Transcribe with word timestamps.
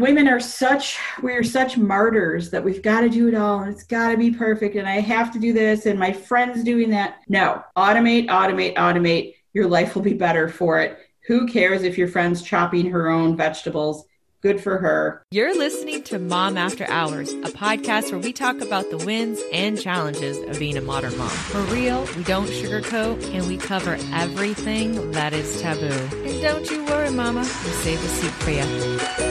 women 0.00 0.26
are 0.28 0.40
such 0.40 0.98
we 1.22 1.32
are 1.32 1.44
such 1.44 1.76
martyrs 1.76 2.50
that 2.50 2.64
we've 2.64 2.82
got 2.82 3.00
to 3.00 3.08
do 3.08 3.28
it 3.28 3.34
all 3.34 3.60
and 3.60 3.72
it's 3.72 3.84
got 3.84 4.10
to 4.10 4.16
be 4.16 4.30
perfect 4.30 4.76
and 4.76 4.88
I 4.88 5.00
have 5.00 5.32
to 5.32 5.38
do 5.38 5.52
this 5.52 5.86
and 5.86 5.98
my 5.98 6.12
friends 6.12 6.64
doing 6.64 6.90
that. 6.90 7.20
No, 7.28 7.62
automate, 7.76 8.28
automate, 8.28 8.76
automate. 8.76 9.34
Your 9.52 9.66
life 9.66 9.94
will 9.94 10.02
be 10.02 10.14
better 10.14 10.48
for 10.48 10.80
it. 10.80 10.98
Who 11.26 11.46
cares 11.46 11.82
if 11.82 11.98
your 11.98 12.08
friend's 12.08 12.42
chopping 12.42 12.90
her 12.90 13.10
own 13.10 13.36
vegetables? 13.36 14.04
Good 14.42 14.62
for 14.62 14.78
her. 14.78 15.22
You're 15.30 15.54
listening 15.54 16.02
to 16.04 16.18
Mom 16.18 16.56
After 16.56 16.86
Hours, 16.86 17.30
a 17.30 17.50
podcast 17.50 18.10
where 18.10 18.20
we 18.20 18.32
talk 18.32 18.62
about 18.62 18.88
the 18.88 18.96
wins 18.96 19.38
and 19.52 19.78
challenges 19.78 20.38
of 20.38 20.58
being 20.58 20.78
a 20.78 20.80
modern 20.80 21.16
mom. 21.18 21.28
For 21.28 21.60
real, 21.74 22.08
we 22.16 22.24
don't 22.24 22.46
sugarcoat 22.46 23.34
and 23.34 23.46
we 23.46 23.58
cover 23.58 23.98
everything 24.14 25.10
that 25.10 25.34
is 25.34 25.60
taboo. 25.60 25.86
And 26.24 26.40
don't 26.40 26.70
you 26.70 26.86
worry, 26.86 27.10
Mama, 27.10 27.40
we 27.40 27.70
save 27.70 28.02
a 28.02 28.08
seat 28.08 28.30
for 28.30 28.50
you. 28.50 29.29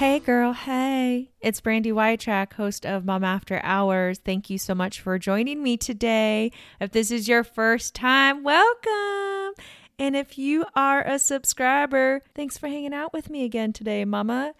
Hey 0.00 0.18
girl, 0.18 0.54
hey. 0.54 1.28
It's 1.42 1.60
Brandy 1.60 1.92
Whitetrack, 1.92 2.54
host 2.54 2.86
of 2.86 3.04
Mom 3.04 3.22
After 3.22 3.60
Hours. 3.62 4.18
Thank 4.18 4.48
you 4.48 4.56
so 4.56 4.74
much 4.74 4.98
for 4.98 5.18
joining 5.18 5.62
me 5.62 5.76
today. 5.76 6.52
If 6.80 6.92
this 6.92 7.10
is 7.10 7.28
your 7.28 7.44
first 7.44 7.94
time, 7.94 8.42
welcome. 8.42 9.52
And 9.98 10.16
if 10.16 10.38
you 10.38 10.64
are 10.74 11.06
a 11.06 11.18
subscriber, 11.18 12.22
thanks 12.34 12.56
for 12.56 12.68
hanging 12.68 12.94
out 12.94 13.12
with 13.12 13.28
me 13.28 13.44
again 13.44 13.74
today, 13.74 14.06
Mama. 14.06 14.54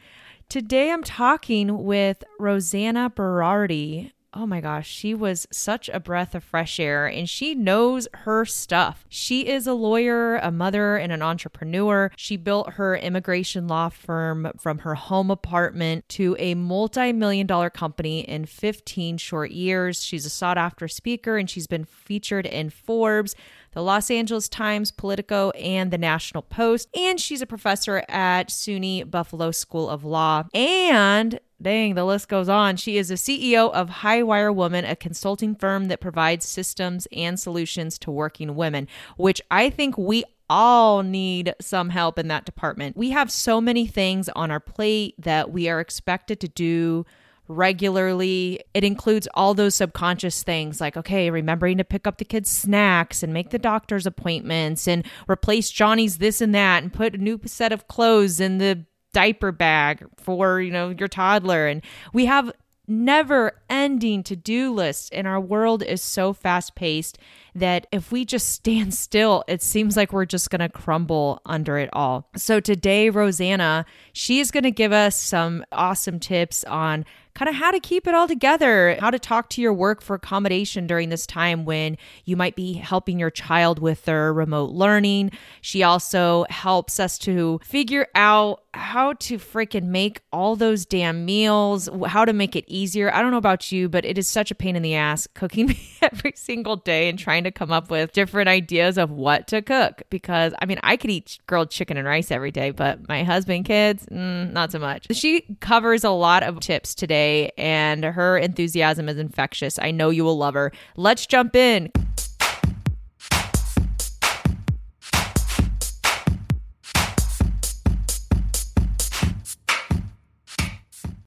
Today 0.50 0.92
I'm 0.92 1.02
talking 1.02 1.84
with 1.84 2.22
Rosanna 2.38 3.08
Berardi 3.08 4.12
oh 4.32 4.46
my 4.46 4.60
gosh, 4.60 4.88
she 4.88 5.12
was 5.12 5.46
such 5.50 5.88
a 5.88 5.98
breath 5.98 6.34
of 6.34 6.44
fresh 6.44 6.78
air 6.78 7.06
and 7.06 7.28
she 7.28 7.54
knows 7.54 8.06
her 8.14 8.44
stuff. 8.44 9.04
She 9.08 9.48
is 9.48 9.66
a 9.66 9.72
lawyer, 9.72 10.36
a 10.36 10.52
mother, 10.52 10.96
and 10.96 11.10
an 11.10 11.20
entrepreneur. 11.20 12.12
She 12.16 12.36
built 12.36 12.74
her 12.74 12.96
immigration 12.96 13.66
law 13.66 13.88
firm 13.88 14.52
from 14.58 14.78
her 14.78 14.94
home 14.94 15.30
apartment 15.30 16.08
to 16.10 16.36
a 16.38 16.54
multi 16.54 17.12
million 17.12 17.46
dollar 17.46 17.70
company 17.70 18.20
in 18.20 18.46
15 18.46 19.18
short 19.18 19.50
years. 19.50 20.04
She's 20.04 20.26
a 20.26 20.30
sought 20.30 20.58
after 20.58 20.86
speaker 20.86 21.36
and 21.36 21.50
she's 21.50 21.66
been 21.66 21.84
featured 21.84 22.46
in 22.46 22.70
Forbes 22.70 23.34
the 23.72 23.82
Los 23.82 24.10
Angeles 24.10 24.48
Times, 24.48 24.90
Politico, 24.90 25.50
and 25.50 25.90
the 25.90 25.98
National 25.98 26.42
Post. 26.42 26.88
And 26.96 27.20
she's 27.20 27.42
a 27.42 27.46
professor 27.46 28.04
at 28.08 28.48
SUNY 28.48 29.10
Buffalo 29.10 29.50
School 29.50 29.88
of 29.88 30.04
Law. 30.04 30.44
And 30.54 31.40
dang, 31.60 31.94
the 31.94 32.04
list 32.04 32.28
goes 32.28 32.48
on. 32.48 32.76
She 32.76 32.96
is 32.96 33.10
a 33.10 33.14
CEO 33.14 33.70
of 33.72 33.88
Highwire 33.88 34.54
Woman, 34.54 34.84
a 34.84 34.96
consulting 34.96 35.54
firm 35.54 35.88
that 35.88 36.00
provides 36.00 36.46
systems 36.46 37.06
and 37.12 37.38
solutions 37.38 37.98
to 37.98 38.10
working 38.10 38.56
women, 38.56 38.88
which 39.16 39.40
I 39.50 39.70
think 39.70 39.96
we 39.96 40.24
all 40.48 41.04
need 41.04 41.54
some 41.60 41.90
help 41.90 42.18
in 42.18 42.26
that 42.28 42.44
department. 42.44 42.96
We 42.96 43.10
have 43.10 43.30
so 43.30 43.60
many 43.60 43.86
things 43.86 44.28
on 44.30 44.50
our 44.50 44.58
plate 44.58 45.14
that 45.18 45.52
we 45.52 45.68
are 45.68 45.78
expected 45.78 46.40
to 46.40 46.48
do 46.48 47.06
regularly. 47.50 48.60
It 48.74 48.84
includes 48.84 49.26
all 49.34 49.54
those 49.54 49.74
subconscious 49.74 50.42
things 50.42 50.80
like, 50.80 50.96
okay, 50.96 51.30
remembering 51.30 51.78
to 51.78 51.84
pick 51.84 52.06
up 52.06 52.18
the 52.18 52.24
kids' 52.24 52.48
snacks 52.48 53.22
and 53.22 53.34
make 53.34 53.50
the 53.50 53.58
doctor's 53.58 54.06
appointments 54.06 54.86
and 54.86 55.04
replace 55.28 55.70
Johnny's 55.70 56.18
this 56.18 56.40
and 56.40 56.54
that 56.54 56.82
and 56.82 56.92
put 56.92 57.14
a 57.14 57.18
new 57.18 57.40
set 57.46 57.72
of 57.72 57.88
clothes 57.88 58.38
in 58.38 58.58
the 58.58 58.86
diaper 59.12 59.50
bag 59.50 60.06
for, 60.16 60.60
you 60.60 60.70
know, 60.70 60.90
your 60.90 61.08
toddler. 61.08 61.66
And 61.66 61.82
we 62.12 62.26
have 62.26 62.52
never 62.86 63.60
ending 63.68 64.22
to 64.24 64.36
do 64.36 64.72
lists, 64.72 65.10
and 65.12 65.26
our 65.26 65.40
world 65.40 65.82
is 65.82 66.02
so 66.02 66.32
fast 66.32 66.74
paced 66.74 67.18
that 67.54 67.86
if 67.92 68.12
we 68.12 68.24
just 68.24 68.48
stand 68.48 68.94
still, 68.94 69.44
it 69.48 69.62
seems 69.62 69.96
like 69.96 70.12
we're 70.12 70.24
just 70.24 70.50
going 70.50 70.60
to 70.60 70.68
crumble 70.68 71.40
under 71.46 71.78
it 71.78 71.90
all. 71.92 72.28
So 72.36 72.60
today, 72.60 73.10
Rosanna, 73.10 73.84
she 74.12 74.40
is 74.40 74.50
going 74.50 74.64
to 74.64 74.70
give 74.70 74.92
us 74.92 75.16
some 75.16 75.64
awesome 75.72 76.20
tips 76.20 76.64
on 76.64 77.04
kind 77.34 77.48
of 77.48 77.54
how 77.54 77.70
to 77.70 77.80
keep 77.80 78.06
it 78.06 78.14
all 78.14 78.28
together, 78.28 78.96
how 79.00 79.10
to 79.10 79.18
talk 79.18 79.48
to 79.50 79.62
your 79.62 79.72
work 79.72 80.02
for 80.02 80.14
accommodation 80.14 80.86
during 80.86 81.08
this 81.08 81.26
time 81.26 81.64
when 81.64 81.96
you 82.24 82.36
might 82.36 82.56
be 82.56 82.74
helping 82.74 83.18
your 83.18 83.30
child 83.30 83.78
with 83.78 84.04
their 84.04 84.32
remote 84.32 84.70
learning. 84.70 85.30
She 85.60 85.82
also 85.82 86.44
helps 86.50 86.98
us 86.98 87.18
to 87.18 87.60
figure 87.62 88.08
out 88.14 88.62
how 88.74 89.14
to 89.14 89.38
freaking 89.38 89.84
make 89.84 90.20
all 90.32 90.56
those 90.56 90.84
damn 90.84 91.24
meals, 91.24 91.88
how 92.06 92.24
to 92.24 92.32
make 92.32 92.54
it 92.56 92.64
easier. 92.66 93.12
I 93.14 93.22
don't 93.22 93.30
know 93.30 93.36
about 93.36 93.72
you, 93.72 93.88
but 93.88 94.04
it 94.04 94.18
is 94.18 94.28
such 94.28 94.50
a 94.50 94.54
pain 94.54 94.76
in 94.76 94.82
the 94.82 94.94
ass 94.94 95.26
cooking 95.34 95.74
every 96.02 96.32
single 96.36 96.76
day 96.76 97.08
and 97.08 97.18
trying 97.18 97.39
to 97.44 97.50
come 97.50 97.70
up 97.72 97.90
with 97.90 98.12
different 98.12 98.48
ideas 98.48 98.98
of 98.98 99.10
what 99.10 99.46
to 99.48 99.62
cook. 99.62 100.02
Because 100.10 100.52
I 100.60 100.66
mean, 100.66 100.78
I 100.82 100.96
could 100.96 101.10
eat 101.10 101.38
grilled 101.46 101.70
chicken 101.70 101.96
and 101.96 102.06
rice 102.06 102.30
every 102.30 102.50
day, 102.50 102.70
but 102.70 103.08
my 103.08 103.24
husband, 103.24 103.64
kids, 103.64 104.06
mm, 104.06 104.52
not 104.52 104.72
so 104.72 104.78
much. 104.78 105.06
She 105.12 105.42
covers 105.60 106.04
a 106.04 106.10
lot 106.10 106.42
of 106.42 106.60
tips 106.60 106.94
today, 106.94 107.52
and 107.56 108.04
her 108.04 108.38
enthusiasm 108.38 109.08
is 109.08 109.18
infectious. 109.18 109.78
I 109.78 109.90
know 109.90 110.10
you 110.10 110.24
will 110.24 110.38
love 110.38 110.54
her. 110.54 110.72
Let's 110.96 111.26
jump 111.26 111.56
in. 111.56 111.90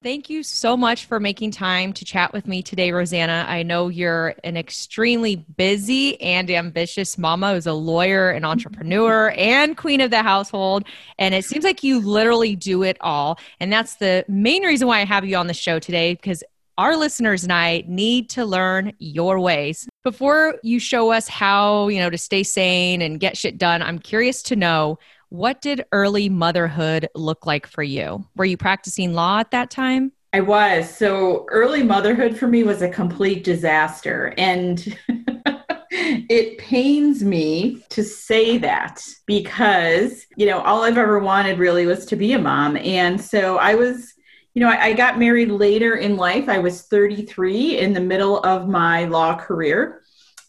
Thank 0.04 0.28
you 0.28 0.42
so 0.42 0.76
much 0.76 1.06
for 1.06 1.18
making 1.18 1.52
time 1.52 1.94
to 1.94 2.04
chat 2.04 2.34
with 2.34 2.46
me 2.46 2.62
today, 2.62 2.92
Rosanna. 2.92 3.46
I 3.48 3.62
know 3.62 3.88
you're 3.88 4.34
an 4.44 4.54
extremely 4.54 5.36
busy 5.36 6.20
and 6.20 6.50
ambitious 6.50 7.16
mama 7.16 7.54
who's 7.54 7.66
a 7.66 7.72
lawyer, 7.72 8.28
an 8.28 8.42
mm-hmm. 8.42 8.50
entrepreneur, 8.50 9.30
and 9.30 9.78
queen 9.78 10.02
of 10.02 10.10
the 10.10 10.22
household. 10.22 10.84
And 11.18 11.34
it 11.34 11.46
seems 11.46 11.64
like 11.64 11.82
you 11.82 12.00
literally 12.00 12.54
do 12.54 12.82
it 12.82 12.98
all. 13.00 13.38
And 13.60 13.72
that's 13.72 13.94
the 13.94 14.26
main 14.28 14.64
reason 14.64 14.88
why 14.88 15.00
I 15.00 15.06
have 15.06 15.24
you 15.24 15.38
on 15.38 15.46
the 15.46 15.54
show 15.54 15.78
today, 15.78 16.12
because 16.12 16.44
our 16.76 16.98
listeners 16.98 17.42
and 17.42 17.52
I 17.54 17.82
need 17.88 18.28
to 18.30 18.44
learn 18.44 18.92
your 18.98 19.40
ways. 19.40 19.88
Before 20.02 20.56
you 20.62 20.80
show 20.80 21.12
us 21.12 21.28
how, 21.28 21.88
you 21.88 22.00
know, 22.00 22.10
to 22.10 22.18
stay 22.18 22.42
sane 22.42 23.00
and 23.00 23.18
get 23.18 23.38
shit 23.38 23.56
done, 23.56 23.80
I'm 23.80 23.98
curious 23.98 24.42
to 24.42 24.56
know 24.56 24.98
what 25.34 25.60
did 25.60 25.84
early 25.90 26.28
motherhood 26.28 27.08
look 27.16 27.44
like 27.44 27.66
for 27.66 27.82
you? 27.82 28.24
Were 28.36 28.44
you 28.44 28.56
practicing 28.56 29.14
law 29.14 29.40
at 29.40 29.50
that 29.50 29.68
time? 29.68 30.12
I 30.32 30.38
was. 30.40 30.88
So 30.88 31.44
early 31.48 31.82
motherhood 31.82 32.38
for 32.38 32.46
me 32.46 32.62
was 32.62 32.82
a 32.82 32.88
complete 32.88 33.42
disaster. 33.42 34.32
And 34.38 34.96
it 35.90 36.58
pains 36.58 37.24
me 37.24 37.84
to 37.88 38.04
say 38.04 38.58
that 38.58 39.02
because, 39.26 40.24
you 40.36 40.46
know, 40.46 40.60
all 40.60 40.84
I've 40.84 40.98
ever 40.98 41.18
wanted 41.18 41.58
really 41.58 41.84
was 41.84 42.06
to 42.06 42.16
be 42.16 42.32
a 42.34 42.38
mom. 42.38 42.76
And 42.76 43.20
so 43.20 43.58
I 43.58 43.74
was, 43.74 44.14
you 44.54 44.60
know, 44.60 44.70
I, 44.70 44.84
I 44.84 44.92
got 44.92 45.18
married 45.18 45.50
later 45.50 45.96
in 45.96 46.16
life. 46.16 46.48
I 46.48 46.58
was 46.58 46.82
33 46.82 47.78
in 47.78 47.92
the 47.92 48.00
middle 48.00 48.38
of 48.44 48.68
my 48.68 49.06
law 49.06 49.36
career, 49.36 50.00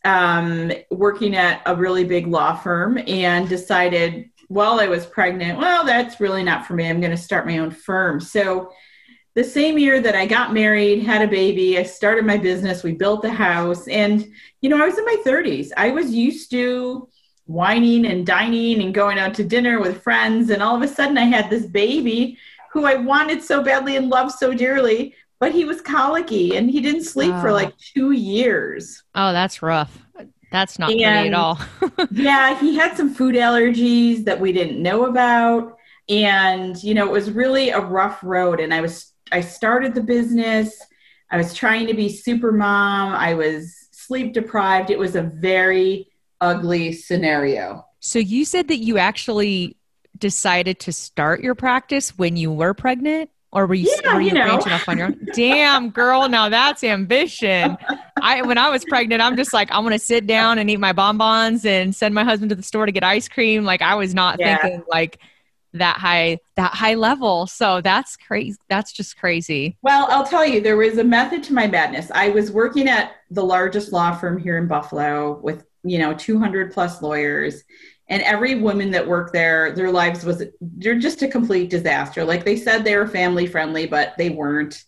um, 0.03 0.71
working 0.91 1.35
at 1.35 1.63
a 1.65 1.75
really 1.75 2.03
big 2.03 2.27
law 2.27 2.55
firm, 2.55 2.99
and 3.07 3.49
decided 3.49 4.29
while 4.47 4.79
I 4.79 4.87
was 4.87 5.05
pregnant, 5.05 5.59
well, 5.59 5.85
that's 5.85 6.19
really 6.19 6.43
not 6.43 6.65
for 6.65 6.73
me. 6.73 6.87
I'm 6.87 6.99
going 6.99 7.11
to 7.11 7.17
start 7.17 7.47
my 7.47 7.57
own 7.57 7.71
firm. 7.71 8.19
So, 8.19 8.71
the 9.35 9.43
same 9.43 9.77
year 9.77 9.99
that 9.99 10.15
I 10.15 10.25
got 10.25 10.53
married, 10.53 11.03
had 11.03 11.21
a 11.21 11.27
baby, 11.27 11.77
I 11.77 11.83
started 11.83 12.25
my 12.25 12.37
business, 12.37 12.83
we 12.83 12.93
built 12.93 13.21
the 13.21 13.33
house. 13.33 13.85
And, 13.89 14.25
you 14.61 14.69
know, 14.69 14.81
I 14.81 14.87
was 14.87 14.97
in 14.97 15.03
my 15.03 15.17
30s. 15.25 15.71
I 15.75 15.91
was 15.91 16.09
used 16.11 16.51
to 16.51 17.09
wining 17.45 18.05
and 18.05 18.25
dining 18.25 18.81
and 18.81 18.93
going 18.93 19.19
out 19.19 19.33
to 19.35 19.43
dinner 19.43 19.81
with 19.81 20.01
friends. 20.01 20.49
And 20.49 20.63
all 20.63 20.75
of 20.75 20.81
a 20.81 20.87
sudden, 20.87 21.17
I 21.17 21.25
had 21.25 21.49
this 21.49 21.65
baby 21.65 22.37
who 22.71 22.85
I 22.85 22.95
wanted 22.95 23.43
so 23.43 23.61
badly 23.61 23.97
and 23.97 24.09
loved 24.09 24.31
so 24.31 24.53
dearly, 24.53 25.13
but 25.39 25.51
he 25.51 25.65
was 25.65 25.81
colicky 25.81 26.55
and 26.55 26.71
he 26.71 26.79
didn't 26.79 27.03
sleep 27.03 27.35
for 27.41 27.51
like 27.51 27.77
two 27.77 28.11
years. 28.11 29.03
Oh, 29.15 29.33
that's 29.33 29.61
rough. 29.61 30.04
That's 30.51 30.79
not 30.79 30.91
and, 30.91 30.99
pretty 30.99 31.27
at 31.27 31.33
all. 31.33 31.59
yeah, 32.11 32.59
he 32.59 32.75
had 32.75 32.95
some 32.95 33.13
food 33.13 33.35
allergies 33.35 34.25
that 34.25 34.39
we 34.39 34.51
didn't 34.51 34.81
know 34.81 35.05
about. 35.05 35.77
And, 36.07 36.81
you 36.83 36.93
know, 36.93 37.05
it 37.05 37.11
was 37.11 37.31
really 37.31 37.69
a 37.69 37.79
rough 37.79 38.23
road. 38.23 38.59
And 38.59 38.73
I 38.73 38.81
was, 38.81 39.13
I 39.31 39.41
started 39.41 39.95
the 39.95 40.03
business. 40.03 40.79
I 41.31 41.37
was 41.37 41.53
trying 41.53 41.87
to 41.87 41.93
be 41.93 42.09
super 42.09 42.51
mom. 42.51 43.13
I 43.13 43.33
was 43.33 43.87
sleep 43.91 44.33
deprived. 44.33 44.91
It 44.91 44.99
was 44.99 45.15
a 45.15 45.23
very 45.23 46.07
ugly 46.41 46.93
scenario. 46.93 47.85
So 47.99 48.19
you 48.19 48.45
said 48.45 48.67
that 48.67 48.77
you 48.77 48.97
actually 48.99 49.75
decided 50.17 50.79
to 50.81 50.93
start 50.93 51.41
your 51.41 51.55
practice 51.55 52.17
when 52.17 52.37
you 52.37 52.51
were 52.51 52.73
pregnant? 52.73 53.29
Or 53.51 53.65
were 53.67 53.75
you, 53.75 53.93
yeah, 54.03 54.13
were 54.13 54.21
you, 54.21 54.27
you 54.27 54.33
know. 54.33 54.43
branching 54.43 54.71
off 54.71 54.89
on 54.89 54.97
your 54.97 55.07
own? 55.07 55.27
Damn, 55.33 55.89
girl, 55.89 56.27
now 56.27 56.49
that's 56.49 56.83
ambition. 56.83 57.77
I 58.21 58.41
when 58.41 58.57
I 58.57 58.69
was 58.69 58.83
pregnant, 58.85 59.21
I'm 59.21 59.37
just 59.37 59.53
like, 59.53 59.69
I'm 59.71 59.83
gonna 59.83 59.99
sit 59.99 60.27
down 60.27 60.59
and 60.59 60.69
eat 60.69 60.79
my 60.79 60.93
bonbons 60.93 61.65
and 61.65 61.95
send 61.95 62.13
my 62.13 62.23
husband 62.23 62.49
to 62.49 62.55
the 62.55 62.63
store 62.63 62.85
to 62.85 62.91
get 62.91 63.03
ice 63.03 63.29
cream. 63.29 63.63
Like 63.63 63.81
I 63.81 63.95
was 63.95 64.13
not 64.13 64.39
yeah. 64.39 64.57
thinking 64.61 64.83
like 64.89 65.19
that 65.75 65.97
high 65.97 66.39
that 66.55 66.73
high 66.73 66.95
level. 66.95 67.47
So 67.47 67.81
that's 67.81 68.17
crazy. 68.17 68.57
That's 68.69 68.91
just 68.91 69.17
crazy. 69.17 69.77
Well, 69.81 70.07
I'll 70.09 70.25
tell 70.25 70.45
you, 70.45 70.61
there 70.61 70.77
was 70.77 70.97
a 70.97 71.03
method 71.03 71.43
to 71.43 71.53
my 71.53 71.67
madness. 71.67 72.11
I 72.13 72.29
was 72.29 72.51
working 72.51 72.87
at 72.87 73.11
the 73.29 73.43
largest 73.43 73.91
law 73.91 74.15
firm 74.15 74.37
here 74.37 74.57
in 74.57 74.67
Buffalo 74.67 75.39
with 75.39 75.65
you 75.83 75.99
know 75.99 76.13
200 76.13 76.73
plus 76.73 77.01
lawyers 77.01 77.63
and 78.07 78.21
every 78.23 78.55
woman 78.55 78.91
that 78.91 79.07
worked 79.07 79.33
there 79.33 79.73
their 79.73 79.91
lives 79.91 80.23
was 80.23 80.43
they're 80.61 80.99
just 80.99 81.21
a 81.21 81.27
complete 81.27 81.69
disaster. 81.69 82.23
Like 82.23 82.45
they 82.45 82.55
said 82.55 82.83
they 82.83 82.95
were 82.95 83.07
family 83.07 83.47
friendly 83.47 83.85
but 83.85 84.13
they 84.17 84.29
weren't. 84.29 84.83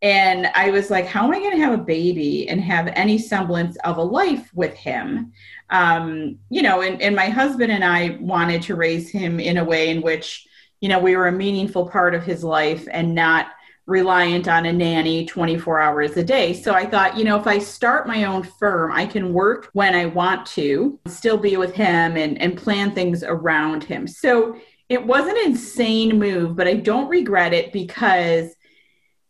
And 0.00 0.46
i 0.54 0.70
was 0.70 0.90
like 0.90 1.06
how 1.06 1.24
am 1.24 1.32
i 1.32 1.38
going 1.38 1.56
to 1.56 1.64
have 1.64 1.78
a 1.78 1.82
baby 1.82 2.48
and 2.48 2.60
have 2.60 2.88
any 2.94 3.18
semblance 3.18 3.76
of 3.84 3.96
a 3.96 4.02
life 4.02 4.50
with 4.54 4.74
him? 4.74 5.32
Um, 5.70 6.38
you 6.50 6.62
know 6.62 6.82
and, 6.82 7.02
and 7.02 7.14
my 7.14 7.28
husband 7.28 7.72
and 7.72 7.84
i 7.84 8.16
wanted 8.20 8.62
to 8.62 8.74
raise 8.74 9.10
him 9.10 9.38
in 9.38 9.58
a 9.58 9.64
way 9.64 9.90
in 9.90 10.00
which 10.00 10.46
you 10.80 10.88
know 10.88 10.98
we 10.98 11.16
were 11.16 11.28
a 11.28 11.32
meaningful 11.32 11.88
part 11.88 12.14
of 12.14 12.24
his 12.24 12.42
life 12.42 12.86
and 12.90 13.14
not 13.14 13.48
reliant 13.88 14.46
on 14.46 14.66
a 14.66 14.72
nanny 14.72 15.24
24 15.24 15.80
hours 15.80 16.16
a 16.18 16.22
day. 16.22 16.52
So 16.52 16.74
I 16.74 16.84
thought, 16.84 17.16
you 17.16 17.24
know, 17.24 17.40
if 17.40 17.46
I 17.46 17.58
start 17.58 18.06
my 18.06 18.24
own 18.24 18.42
firm, 18.42 18.92
I 18.92 19.06
can 19.06 19.32
work 19.32 19.70
when 19.72 19.94
I 19.94 20.04
want 20.04 20.44
to, 20.48 21.00
still 21.06 21.38
be 21.38 21.56
with 21.56 21.74
him 21.74 22.18
and, 22.18 22.38
and 22.40 22.56
plan 22.56 22.92
things 22.92 23.24
around 23.24 23.82
him. 23.82 24.06
So 24.06 24.56
it 24.90 25.04
was 25.04 25.26
an 25.26 25.38
insane 25.42 26.18
move, 26.18 26.54
but 26.54 26.68
I 26.68 26.74
don't 26.74 27.08
regret 27.08 27.54
it 27.54 27.72
because 27.72 28.54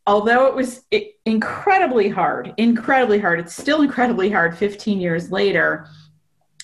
although 0.09 0.47
it 0.47 0.57
was 0.57 0.83
incredibly 1.25 2.09
hard, 2.09 2.53
incredibly 2.57 3.21
hard, 3.21 3.39
it's 3.39 3.57
still 3.57 3.83
incredibly 3.83 4.29
hard 4.29 4.59
15 4.59 5.01
years 5.01 5.31
later. 5.31 5.87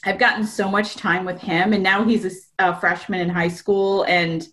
I've 0.05 0.19
gotten 0.19 0.45
so 0.45 0.69
much 0.69 0.97
time 0.97 1.25
with 1.25 1.41
him, 1.41 1.73
and 1.73 1.83
now 1.83 2.05
he's 2.05 2.25
a, 2.25 2.71
a 2.71 2.79
freshman 2.79 3.21
in 3.21 3.29
high 3.29 3.49
school, 3.49 4.03
and 4.05 4.47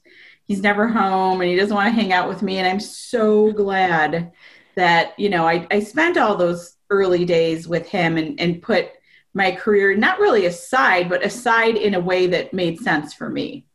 he's 0.48 0.62
never 0.62 0.88
home 0.88 1.42
and 1.42 1.50
he 1.50 1.56
doesn't 1.56 1.76
want 1.76 1.88
to 1.88 2.02
hang 2.02 2.14
out 2.14 2.30
with 2.30 2.42
me. 2.42 2.58
And 2.58 2.68
I'm 2.68 2.80
so 2.80 3.52
glad 3.52 4.32
that, 4.76 5.18
you 5.20 5.30
know, 5.30 5.48
I, 5.48 5.68
I 5.72 5.80
spent 5.80 6.18
all 6.18 6.36
those 6.36 6.78
early 6.90 7.26
days 7.26 7.68
with 7.68 7.88
him 7.88 8.18
and, 8.18 8.40
and 8.40 8.62
put 8.62 8.90
my 9.34 9.52
career 9.52 9.96
not 9.96 10.20
really 10.20 10.46
aside, 10.46 11.10
but 11.10 11.26
aside 11.26 11.78
in 11.78 11.94
a 11.94 12.00
way 12.00 12.28
that 12.28 12.54
made 12.54 12.80
sense 12.80 13.14
for 13.14 13.30
me. 13.30 13.66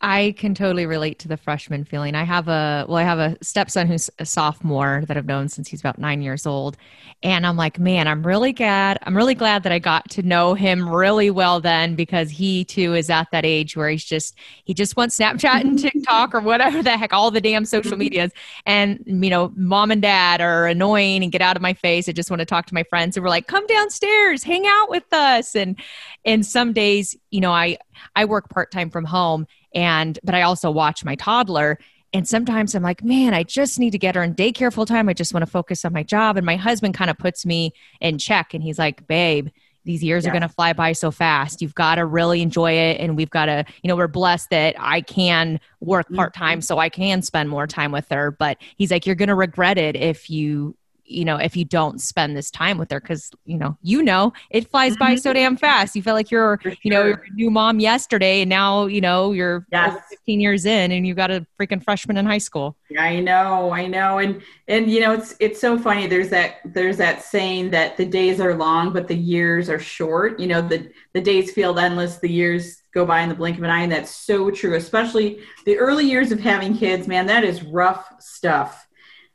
I 0.00 0.34
can 0.38 0.54
totally 0.54 0.86
relate 0.86 1.18
to 1.20 1.28
the 1.28 1.36
freshman 1.36 1.82
feeling. 1.84 2.14
I 2.14 2.22
have 2.22 2.46
a 2.46 2.86
well, 2.88 2.98
I 2.98 3.02
have 3.02 3.18
a 3.18 3.36
stepson 3.42 3.88
who's 3.88 4.08
a 4.20 4.24
sophomore 4.24 5.02
that 5.08 5.16
I've 5.16 5.26
known 5.26 5.48
since 5.48 5.66
he's 5.66 5.80
about 5.80 5.98
nine 5.98 6.22
years 6.22 6.46
old, 6.46 6.76
and 7.24 7.44
I'm 7.44 7.56
like, 7.56 7.80
man, 7.80 8.06
I'm 8.06 8.24
really 8.24 8.52
glad. 8.52 8.98
I'm 9.02 9.16
really 9.16 9.34
glad 9.34 9.64
that 9.64 9.72
I 9.72 9.80
got 9.80 10.08
to 10.10 10.22
know 10.22 10.54
him 10.54 10.88
really 10.88 11.32
well 11.32 11.60
then 11.60 11.96
because 11.96 12.30
he 12.30 12.64
too 12.64 12.94
is 12.94 13.10
at 13.10 13.26
that 13.32 13.44
age 13.44 13.76
where 13.76 13.90
he's 13.90 14.04
just 14.04 14.36
he 14.64 14.72
just 14.72 14.96
wants 14.96 15.18
Snapchat 15.18 15.62
and 15.62 15.76
TikTok 15.80 16.32
or 16.32 16.40
whatever 16.40 16.80
the 16.80 16.96
heck, 16.96 17.12
all 17.12 17.32
the 17.32 17.40
damn 17.40 17.64
social 17.64 17.92
mm-hmm. 17.92 17.98
medias, 17.98 18.30
and 18.66 19.02
you 19.04 19.30
know, 19.30 19.52
mom 19.56 19.90
and 19.90 20.00
dad 20.00 20.40
are 20.40 20.68
annoying 20.68 21.24
and 21.24 21.32
get 21.32 21.42
out 21.42 21.56
of 21.56 21.62
my 21.62 21.74
face. 21.74 22.08
I 22.08 22.12
just 22.12 22.30
want 22.30 22.38
to 22.38 22.46
talk 22.46 22.66
to 22.66 22.74
my 22.74 22.84
friends 22.84 23.16
who 23.16 23.22
were 23.22 23.28
like, 23.28 23.48
come 23.48 23.66
downstairs, 23.66 24.44
hang 24.44 24.64
out 24.64 24.90
with 24.90 25.12
us, 25.12 25.56
and 25.56 25.76
and 26.24 26.46
some 26.46 26.72
days, 26.72 27.16
you 27.32 27.40
know, 27.40 27.52
I 27.52 27.78
I 28.14 28.26
work 28.26 28.48
part 28.48 28.70
time 28.70 28.90
from 28.90 29.04
home 29.04 29.48
and 29.74 30.18
but 30.22 30.34
I 30.34 30.42
also 30.42 30.70
watch 30.70 31.04
my 31.04 31.14
toddler 31.14 31.78
and 32.12 32.26
sometimes 32.26 32.74
I'm 32.74 32.82
like, 32.82 33.04
man, 33.04 33.34
I 33.34 33.42
just 33.42 33.78
need 33.78 33.90
to 33.90 33.98
get 33.98 34.14
her 34.14 34.22
in 34.22 34.34
daycare 34.34 34.72
full 34.72 34.86
time. 34.86 35.08
I 35.08 35.12
just 35.12 35.34
want 35.34 35.44
to 35.44 35.50
focus 35.50 35.84
on 35.84 35.92
my 35.92 36.02
job. 36.02 36.36
And 36.36 36.46
my 36.46 36.56
husband 36.56 36.94
kind 36.94 37.10
of 37.10 37.18
puts 37.18 37.44
me 37.44 37.72
in 38.00 38.18
check 38.18 38.54
and 38.54 38.62
he's 38.62 38.78
like, 38.78 39.06
babe, 39.06 39.48
these 39.84 40.02
years 40.02 40.24
yeah. 40.24 40.30
are 40.30 40.32
going 40.32 40.42
to 40.42 40.48
fly 40.48 40.72
by 40.72 40.92
so 40.92 41.10
fast. 41.10 41.60
You've 41.60 41.74
got 41.74 41.96
to 41.96 42.06
really 42.06 42.40
enjoy 42.40 42.72
it. 42.72 43.00
And 43.00 43.16
we've 43.16 43.30
got 43.30 43.46
to, 43.46 43.64
you 43.82 43.88
know, 43.88 43.96
we're 43.96 44.08
blessed 44.08 44.50
that 44.50 44.74
I 44.78 45.02
can 45.02 45.60
work 45.80 46.12
part 46.14 46.34
time 46.34 46.58
mm-hmm. 46.58 46.62
so 46.62 46.78
I 46.78 46.88
can 46.88 47.22
spend 47.22 47.50
more 47.50 47.66
time 47.66 47.92
with 47.92 48.08
her. 48.10 48.30
But 48.30 48.58
he's 48.76 48.90
like, 48.90 49.06
you're 49.06 49.14
going 49.14 49.28
to 49.28 49.34
regret 49.34 49.76
it 49.76 49.94
if 49.94 50.30
you 50.30 50.76
you 51.08 51.24
know 51.24 51.36
if 51.36 51.56
you 51.56 51.64
don't 51.64 52.00
spend 52.00 52.36
this 52.36 52.50
time 52.50 52.78
with 52.78 52.90
her 52.90 53.00
because 53.00 53.30
you 53.44 53.56
know 53.56 53.76
you 53.82 54.02
know 54.02 54.32
it 54.50 54.70
flies 54.70 54.96
by 54.96 55.14
so 55.14 55.30
mm-hmm. 55.30 55.36
damn 55.36 55.56
fast 55.56 55.96
you 55.96 56.02
feel 56.02 56.14
like 56.14 56.30
you're 56.30 56.58
sure. 56.62 56.74
you 56.82 56.90
know 56.90 57.04
you're 57.04 57.24
a 57.28 57.34
new 57.34 57.50
mom 57.50 57.80
yesterday 57.80 58.42
and 58.42 58.48
now 58.48 58.86
you 58.86 59.00
know 59.00 59.32
you're 59.32 59.66
yes. 59.72 59.98
15 60.10 60.40
years 60.40 60.66
in 60.66 60.92
and 60.92 61.06
you 61.06 61.14
got 61.14 61.30
a 61.30 61.46
freaking 61.58 61.82
freshman 61.82 62.16
in 62.16 62.26
high 62.26 62.38
school 62.38 62.76
i 62.98 63.18
know 63.18 63.72
i 63.72 63.86
know 63.86 64.18
and 64.18 64.42
and 64.68 64.90
you 64.90 65.00
know 65.00 65.12
it's 65.12 65.34
it's 65.40 65.60
so 65.60 65.78
funny 65.78 66.06
there's 66.06 66.28
that 66.28 66.56
there's 66.64 66.96
that 66.96 67.22
saying 67.22 67.70
that 67.70 67.96
the 67.96 68.04
days 68.04 68.40
are 68.40 68.54
long 68.54 68.92
but 68.92 69.08
the 69.08 69.16
years 69.16 69.68
are 69.68 69.78
short 69.78 70.38
you 70.38 70.46
know 70.46 70.60
the 70.60 70.90
the 71.14 71.20
days 71.20 71.52
feel 71.52 71.78
endless 71.78 72.18
the 72.18 72.30
years 72.30 72.82
go 72.92 73.04
by 73.04 73.20
in 73.20 73.28
the 73.28 73.34
blink 73.34 73.56
of 73.56 73.62
an 73.62 73.70
eye 73.70 73.82
and 73.82 73.92
that's 73.92 74.10
so 74.10 74.50
true 74.50 74.74
especially 74.74 75.40
the 75.64 75.76
early 75.78 76.04
years 76.04 76.32
of 76.32 76.40
having 76.40 76.76
kids 76.76 77.06
man 77.08 77.26
that 77.26 77.44
is 77.44 77.62
rough 77.62 78.12
stuff 78.20 78.87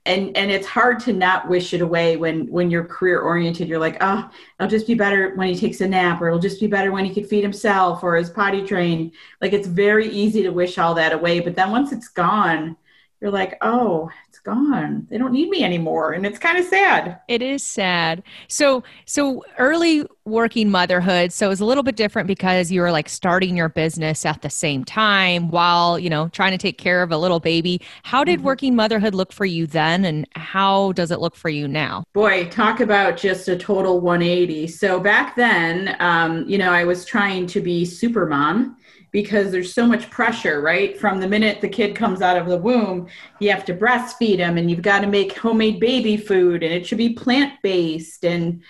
and 0.05 0.35
and 0.35 0.51
it's 0.51 0.67
hard 0.67 0.99
to 1.01 1.13
not 1.13 1.47
wish 1.47 1.73
it 1.73 1.81
away 1.81 2.17
when 2.17 2.47
when 2.47 2.69
you're 2.69 2.83
career 2.83 3.21
oriented. 3.21 3.67
You're 3.67 3.79
like 3.79 3.97
oh 4.01 4.29
it'll 4.59 4.69
just 4.69 4.87
be 4.87 4.95
better 4.95 5.33
when 5.35 5.47
he 5.47 5.55
takes 5.55 5.81
a 5.81 5.87
nap 5.87 6.21
or 6.21 6.27
it'll 6.27 6.39
just 6.39 6.59
be 6.59 6.67
better 6.67 6.91
when 6.91 7.05
he 7.05 7.13
can 7.13 7.25
feed 7.25 7.43
himself 7.43 8.03
or 8.03 8.17
is 8.17 8.29
potty 8.29 8.65
trained. 8.65 9.13
Like 9.41 9.53
it's 9.53 9.67
very 9.67 10.09
easy 10.09 10.43
to 10.43 10.49
wish 10.49 10.77
all 10.77 10.93
that 10.95 11.13
away 11.13 11.39
but 11.39 11.55
then 11.55 11.71
once 11.71 11.91
it's 11.91 12.09
gone 12.09 12.75
you're 13.23 13.31
like 13.31 13.57
oh 13.61 14.11
it's 14.33 14.39
gone. 14.39 15.05
They 15.11 15.19
don't 15.19 15.31
need 15.31 15.49
me 15.49 15.63
anymore. 15.63 16.13
And 16.13 16.25
it's 16.25 16.39
kind 16.39 16.57
of 16.57 16.65
sad. 16.65 17.19
It 17.27 17.43
is 17.43 17.61
sad. 17.61 18.23
So, 18.47 18.83
so 19.05 19.45
early 19.59 20.07
working 20.25 20.71
motherhood. 20.71 21.31
So 21.31 21.45
it 21.45 21.49
was 21.49 21.59
a 21.59 21.65
little 21.65 21.83
bit 21.83 21.95
different 21.95 22.27
because 22.27 22.71
you 22.71 22.81
were 22.81 22.91
like 22.91 23.09
starting 23.09 23.55
your 23.55 23.69
business 23.69 24.25
at 24.25 24.41
the 24.41 24.49
same 24.49 24.83
time 24.85 25.51
while, 25.51 25.99
you 25.99 26.09
know, 26.09 26.29
trying 26.29 26.51
to 26.51 26.57
take 26.57 26.79
care 26.79 27.03
of 27.03 27.11
a 27.11 27.17
little 27.19 27.39
baby. 27.39 27.79
How 28.01 28.23
did 28.23 28.39
mm-hmm. 28.39 28.47
working 28.47 28.75
motherhood 28.75 29.13
look 29.13 29.31
for 29.31 29.45
you 29.45 29.67
then? 29.67 30.03
And 30.03 30.27
how 30.31 30.93
does 30.93 31.11
it 31.11 31.19
look 31.19 31.35
for 31.35 31.49
you 31.49 31.67
now? 31.67 32.03
Boy, 32.13 32.49
talk 32.49 32.79
about 32.79 33.17
just 33.17 33.47
a 33.47 33.55
total 33.55 34.01
180. 34.01 34.65
So 34.65 34.99
back 34.99 35.35
then, 35.35 35.95
um, 35.99 36.43
you 36.49 36.57
know, 36.57 36.71
I 36.71 36.85
was 36.85 37.05
trying 37.05 37.45
to 37.47 37.61
be 37.61 37.85
super 37.85 38.25
mom 38.25 38.77
because 39.13 39.51
there's 39.51 39.73
so 39.73 39.85
much 39.85 40.09
pressure, 40.09 40.59
right? 40.59 40.99
From 40.99 41.19
the 41.19 41.27
minute 41.27 41.61
the 41.61 41.69
kid 41.69 41.95
comes 41.95 42.21
out 42.21 42.35
of 42.35 42.47
the 42.47 42.57
womb, 42.57 43.07
you 43.39 43.51
have 43.51 43.63
to 43.65 43.73
breastfeed 43.73 44.39
him 44.39 44.57
and 44.57 44.69
you've 44.69 44.81
got 44.81 45.01
to 45.01 45.07
make 45.07 45.37
homemade 45.37 45.79
baby 45.79 46.17
food 46.17 46.63
and 46.63 46.73
it 46.73 46.85
should 46.85 46.97
be 46.97 47.13
plant 47.13 47.53
based 47.61 48.25
and 48.25 48.61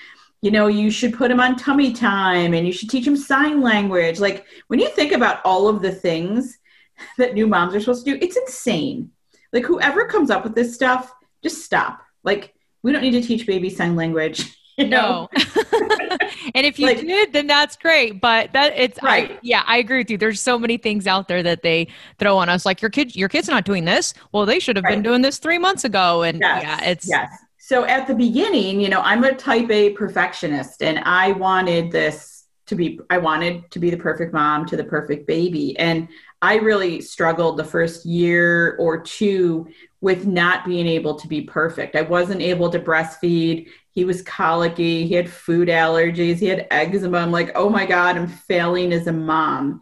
you 0.42 0.52
know, 0.52 0.68
you 0.68 0.92
should 0.92 1.14
put 1.14 1.32
him 1.32 1.40
on 1.40 1.56
tummy 1.56 1.94
time 1.94 2.54
and 2.54 2.68
you 2.68 2.74
should 2.74 2.90
teach 2.90 3.08
him 3.08 3.16
sign 3.16 3.62
language. 3.62 4.20
Like 4.20 4.46
when 4.68 4.78
you 4.78 4.90
think 4.90 5.14
about 5.14 5.40
all 5.46 5.70
of 5.70 5.82
the 5.82 5.92
things 5.92 6.60
that 7.18 7.34
new 7.34 7.48
moms 7.48 7.74
are 7.74 7.80
supposed 7.80 8.06
to 8.06 8.12
do, 8.12 8.20
it's 8.22 8.36
insane. 8.36 9.10
Like 9.54 9.64
whoever 9.64 10.06
comes 10.06 10.30
up 10.30 10.44
with 10.44 10.54
this 10.54 10.76
stuff, 10.76 11.14
just 11.42 11.64
stop. 11.64 12.02
Like 12.26 12.54
we 12.84 12.92
don't 12.92 13.02
need 13.02 13.12
to 13.12 13.22
teach 13.22 13.48
baby 13.48 13.70
sign 13.70 13.96
language. 13.96 14.58
You 14.78 14.88
know? 14.88 15.30
No. 15.32 15.42
and 16.56 16.66
if 16.66 16.80
you 16.80 16.88
like, 16.88 17.02
did, 17.02 17.32
then 17.32 17.46
that's 17.46 17.76
great. 17.76 18.20
But 18.20 18.54
that 18.54 18.74
it's 18.76 19.02
right. 19.04 19.34
I, 19.34 19.40
yeah, 19.44 19.64
I 19.68 19.78
agree 19.78 20.00
with 20.00 20.10
you. 20.10 20.18
There's 20.18 20.42
so 20.42 20.58
many 20.58 20.78
things 20.78 21.06
out 21.06 21.28
there 21.28 21.44
that 21.44 21.62
they 21.62 21.90
throw 22.18 22.38
on 22.40 22.50
us. 22.50 22.66
Like 22.66 22.82
your 22.82 22.90
kid, 22.90 23.16
your 23.16 23.30
kid's 23.30 23.48
not 23.48 23.66
doing 23.66 23.86
this. 23.86 24.16
Well, 24.32 24.48
they 24.48 24.60
should 24.60 24.76
have 24.76 24.84
right. 24.86 24.96
been 24.96 25.04
doing 25.04 25.22
this 25.22 25.38
three 25.38 25.60
months 25.60 25.84
ago. 25.84 26.24
And 26.24 26.40
yes. 26.42 26.64
yeah, 26.64 26.90
it's 26.90 27.08
yes. 27.08 27.30
So 27.60 27.86
at 27.86 28.08
the 28.08 28.16
beginning, 28.16 28.82
you 28.82 28.90
know, 28.90 29.00
I'm 29.02 29.24
a 29.24 29.34
type 29.34 29.70
A 29.70 29.92
perfectionist, 29.92 30.82
and 30.82 31.00
I 31.00 31.32
wanted 31.32 31.92
this 31.92 32.46
to 32.66 32.76
be. 32.76 33.00
I 33.10 33.20
wanted 33.20 33.70
to 33.72 33.80
be 33.80 33.90
the 33.90 33.98
perfect 33.98 34.34
mom 34.34 34.66
to 34.66 34.76
the 34.76 34.84
perfect 34.84 35.28
baby, 35.28 35.78
and 35.78 36.10
I 36.42 36.56
really 36.56 37.00
struggled 37.00 37.56
the 37.56 37.64
first 37.64 38.06
year 38.06 38.76
or 38.80 39.02
two 39.02 39.70
with 40.02 40.28
not 40.28 40.66
being 40.66 40.88
able 40.88 41.16
to 41.16 41.28
be 41.30 41.44
perfect. 41.44 41.96
I 41.96 42.02
wasn't 42.02 42.42
able 42.42 42.70
to 42.70 42.80
breastfeed 42.80 43.70
he 43.94 44.06
was 44.06 44.22
colicky, 44.24 45.08
he 45.08 45.14
had 45.14 45.30
food 45.30 45.70
allergies, 45.70 46.40
he 46.40 46.48
had 46.48 46.68
eczema. 46.72 47.20
I'm 47.20 47.32
like, 47.32 47.52
oh 47.56 47.70
my 47.70 47.86
God, 47.86 48.18
I'm 48.18 48.28
failing 48.28 48.92
as 48.92 49.08
a 49.08 49.14
mom. 49.14 49.82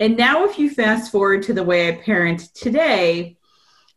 And 0.00 0.16
now, 0.16 0.44
if 0.44 0.58
you 0.58 0.68
fast 0.68 1.12
forward 1.12 1.44
to 1.44 1.52
the 1.52 1.62
way 1.62 1.88
I 1.88 1.92
parent 1.92 2.52
today, 2.54 3.36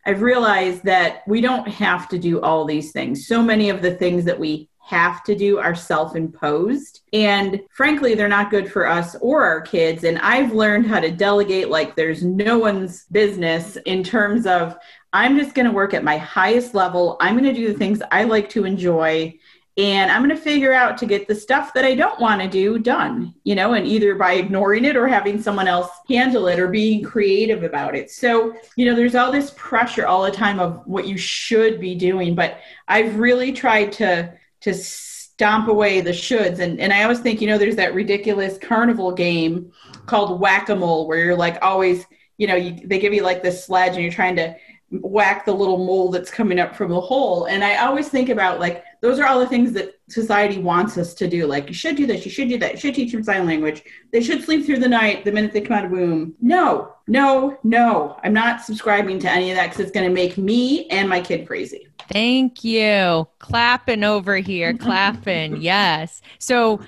I've 0.06 0.22
realized 0.22 0.84
that 0.84 1.28
we 1.28 1.42
don't 1.42 1.68
have 1.68 2.08
to 2.10 2.20
do 2.20 2.40
all 2.42 2.64
these 2.64 2.92
things. 2.92 3.28
So 3.28 3.42
many 3.42 3.72
of 3.72 3.82
the 3.82 3.96
things 3.96 4.24
that 4.26 4.40
we 4.40 4.70
have 4.86 5.24
to 5.24 5.36
do 5.36 5.58
are 5.58 5.74
self 5.74 6.16
imposed. 6.16 7.02
And 7.12 7.60
frankly, 7.72 8.14
they're 8.14 8.28
not 8.28 8.52
good 8.52 8.72
for 8.72 8.88
us 8.88 9.16
or 9.20 9.44
our 9.44 9.62
kids. 9.62 10.04
And 10.04 10.20
I've 10.20 10.54
learned 10.54 10.86
how 10.86 11.00
to 11.00 11.10
delegate 11.10 11.70
like 11.70 11.96
there's 11.96 12.24
no 12.24 12.60
one's 12.60 13.06
business 13.06 13.80
in 13.88 14.04
terms 14.04 14.46
of 14.46 14.78
I'm 15.12 15.40
just 15.40 15.56
going 15.56 15.66
to 15.66 15.72
work 15.72 15.96
at 15.96 16.04
my 16.04 16.18
highest 16.18 16.76
level. 16.76 17.18
I'm 17.20 17.36
going 17.36 17.52
to 17.52 17.60
do 17.60 17.72
the 17.72 17.80
things 17.80 18.02
I 18.12 18.26
like 18.26 18.48
to 18.50 18.66
enjoy 18.66 19.40
and 19.78 20.10
I'm 20.10 20.24
going 20.24 20.36
to 20.36 20.42
figure 20.42 20.72
out 20.72 20.98
to 21.00 21.06
get 21.06 21.28
the 21.28 21.36
stuff 21.36 21.74
that 21.74 21.84
I 21.84 21.96
don't 21.96 22.20
want 22.20 22.42
to 22.42 22.48
do 22.48 22.80
done, 22.80 23.34
you 23.44 23.56
know, 23.56 23.74
and 23.74 23.86
either 23.86 24.16
by 24.16 24.34
ignoring 24.34 24.86
it 24.86 24.96
or 24.96 25.06
having 25.06 25.42
someone 25.42 25.68
else 25.68 25.90
handle 26.08 26.48
it 26.48 26.60
or 26.60 26.70
being 26.70 27.04
creative 27.04 27.64
about 27.64 27.94
it. 27.94 28.10
So, 28.10 28.56
you 28.78 28.86
know, 28.86 28.96
there's 28.96 29.16
all 29.16 29.34
this 29.34 29.54
pressure 29.58 30.08
all 30.08 30.24
the 30.24 30.32
time 30.32 30.60
of 30.60 30.82
what 30.86 31.08
you 31.08 31.18
should 31.18 31.82
be 31.82 31.94
doing, 31.94 32.36
but 32.36 32.60
I've 32.88 33.20
really 33.20 33.52
tried 33.52 33.92
to 33.94 34.34
to 34.62 34.74
stomp 34.74 35.68
away 35.68 36.00
the 36.00 36.12
shoulds 36.12 36.60
and 36.60 36.80
and 36.80 36.94
I 36.94 37.04
always 37.04 37.20
think, 37.20 37.42
you 37.42 37.48
know, 37.48 37.58
there's 37.58 37.76
that 37.76 37.94
ridiculous 37.94 38.58
carnival 38.58 39.12
game 39.12 39.74
called 40.06 40.40
whack-a-mole 40.40 41.08
where 41.08 41.18
you're 41.18 41.36
like 41.36 41.62
always 41.62 42.06
you 42.38 42.48
know, 42.48 42.56
you, 42.56 42.86
they 42.86 43.00
give 43.00 43.14
you 43.14 43.24
like 43.24 43.44
this 43.44 43.66
sledge 43.66 43.94
and 43.94 44.02
you're 44.02 44.12
trying 44.12 44.36
to 44.36 44.56
whack 44.92 45.46
the 45.46 45.54
little 45.54 45.78
mole 45.78 46.12
that's 46.12 46.32
coming 46.32 46.60
up 46.60 46.76
from 46.76 46.92
the 46.92 47.02
hole. 47.02 47.46
And 47.46 47.64
I 47.64 47.78
always 47.78 48.10
think 48.10 48.30
about 48.30 48.60
like, 48.60 48.84
those 49.06 49.20
are 49.20 49.28
all 49.28 49.40
the 49.40 49.48
things 49.48 49.72
that 49.74 50.00
society 50.10 50.58
wants 50.58 50.98
us 50.98 51.14
to 51.14 51.28
do. 51.28 51.46
Like, 51.46 51.68
you 51.68 51.76
should 51.76 51.96
do 51.96 52.08
this, 52.08 52.26
you 52.26 52.32
should 52.32 52.50
do 52.50 52.58
that, 52.58 52.74
you 52.74 52.80
should 52.80 52.96
teach 52.96 53.12
them 53.12 53.24
sign 53.24 53.46
language. 53.46 53.84
They 54.12 54.22
should 54.22 54.44
sleep 54.44 54.66
through 54.66 54.80
the 54.80 54.90
night 54.90 55.24
the 55.24 55.32
minute 55.32 55.54
they 55.54 55.62
come 55.62 55.78
out 55.78 55.86
of 55.86 55.92
womb. 55.92 56.34
No, 56.42 56.94
no, 57.08 57.56
no. 57.64 58.18
I'm 58.24 58.34
not 58.34 58.62
subscribing 58.62 59.20
to 59.20 59.30
any 59.30 59.52
of 59.52 59.58
that 59.58 59.68
because 59.68 59.82
it's 59.82 59.92
going 59.92 60.08
to 60.08 60.14
make 60.14 60.40
me 60.40 60.88
and 60.88 61.08
my 61.08 61.22
kid 61.22 61.46
crazy. 61.46 61.88
Thank 62.12 62.64
you. 62.64 63.28
Clapping 63.38 64.04
over 64.04 64.38
here, 64.38 64.74
clapping. 64.78 65.62
yes. 65.62 66.24
So, 66.40 66.82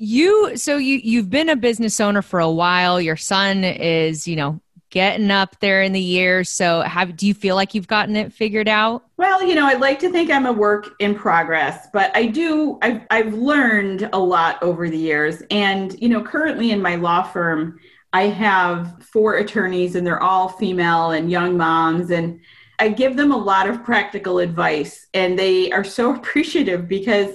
you 0.00 0.56
so 0.56 0.76
you 0.76 1.00
you've 1.02 1.28
been 1.28 1.48
a 1.48 1.56
business 1.56 1.98
owner 1.98 2.22
for 2.22 2.38
a 2.38 2.48
while 2.48 3.00
your 3.00 3.16
son 3.16 3.64
is 3.64 4.28
you 4.28 4.36
know 4.36 4.60
getting 4.90 5.30
up 5.30 5.58
there 5.60 5.82
in 5.82 5.92
the 5.92 6.00
years. 6.00 6.48
So, 6.48 6.82
have 6.82 7.16
do 7.16 7.26
you 7.26 7.34
feel 7.34 7.56
like 7.56 7.74
you've 7.74 7.88
gotten 7.88 8.16
it 8.16 8.32
figured 8.32 8.68
out? 8.68 9.04
Well, 9.16 9.42
you 9.42 9.54
know, 9.54 9.66
I'd 9.66 9.80
like 9.80 9.98
to 10.00 10.10
think 10.10 10.30
I'm 10.30 10.46
a 10.46 10.52
work 10.52 10.94
in 10.98 11.14
progress, 11.14 11.88
but 11.92 12.14
I 12.16 12.26
do. 12.26 12.78
I've 12.82 13.02
I've 13.10 13.34
learned 13.34 14.08
a 14.12 14.18
lot 14.18 14.62
over 14.62 14.88
the 14.88 14.98
years, 14.98 15.42
and 15.50 16.00
you 16.00 16.08
know, 16.08 16.22
currently 16.22 16.70
in 16.70 16.80
my 16.80 16.96
law 16.96 17.22
firm, 17.22 17.78
I 18.12 18.22
have 18.24 19.02
four 19.02 19.36
attorneys, 19.36 19.94
and 19.94 20.06
they're 20.06 20.22
all 20.22 20.48
female 20.48 21.10
and 21.10 21.30
young 21.30 21.56
moms, 21.56 22.10
and 22.10 22.40
I 22.78 22.88
give 22.88 23.16
them 23.16 23.32
a 23.32 23.36
lot 23.36 23.68
of 23.68 23.84
practical 23.84 24.38
advice, 24.38 25.06
and 25.14 25.38
they 25.38 25.70
are 25.72 25.84
so 25.84 26.14
appreciative 26.16 26.88
because 26.88 27.34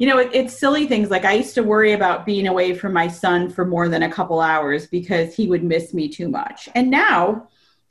you 0.00 0.06
know, 0.06 0.18
it, 0.18 0.30
it's 0.32 0.58
silly 0.58 0.86
things. 0.86 1.10
Like 1.10 1.26
I 1.26 1.34
used 1.34 1.54
to 1.54 1.62
worry 1.62 1.92
about 1.92 2.24
being 2.24 2.48
away 2.48 2.74
from 2.74 2.94
my 2.94 3.06
son 3.06 3.50
for 3.50 3.66
more 3.66 3.86
than 3.86 4.02
a 4.02 4.10
couple 4.10 4.40
hours 4.40 4.86
because 4.86 5.34
he 5.34 5.46
would 5.46 5.62
miss 5.62 5.92
me 5.92 6.08
too 6.08 6.28
much. 6.28 6.70
And 6.74 6.90
now 6.90 7.48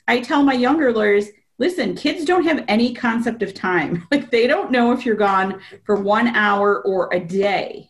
I 0.08 0.20
tell 0.20 0.42
my 0.42 0.54
younger 0.54 0.92
lawyers, 0.92 1.28
listen, 1.60 1.96
kids 1.96 2.25
don't 2.25 2.46
have 2.46 2.66
any 2.68 2.96
concept 2.96 3.44
of 3.44 3.54
time. 3.54 4.08
Like 4.12 4.32
they 4.32 4.48
don't 4.48 4.72
know 4.72 4.92
if 4.92 5.06
you're 5.06 5.16
gone 5.16 5.62
for 5.86 5.98
one 5.98 6.30
hour 6.30 6.82
or 6.82 7.13
a 7.13 7.20
day. 7.20 7.88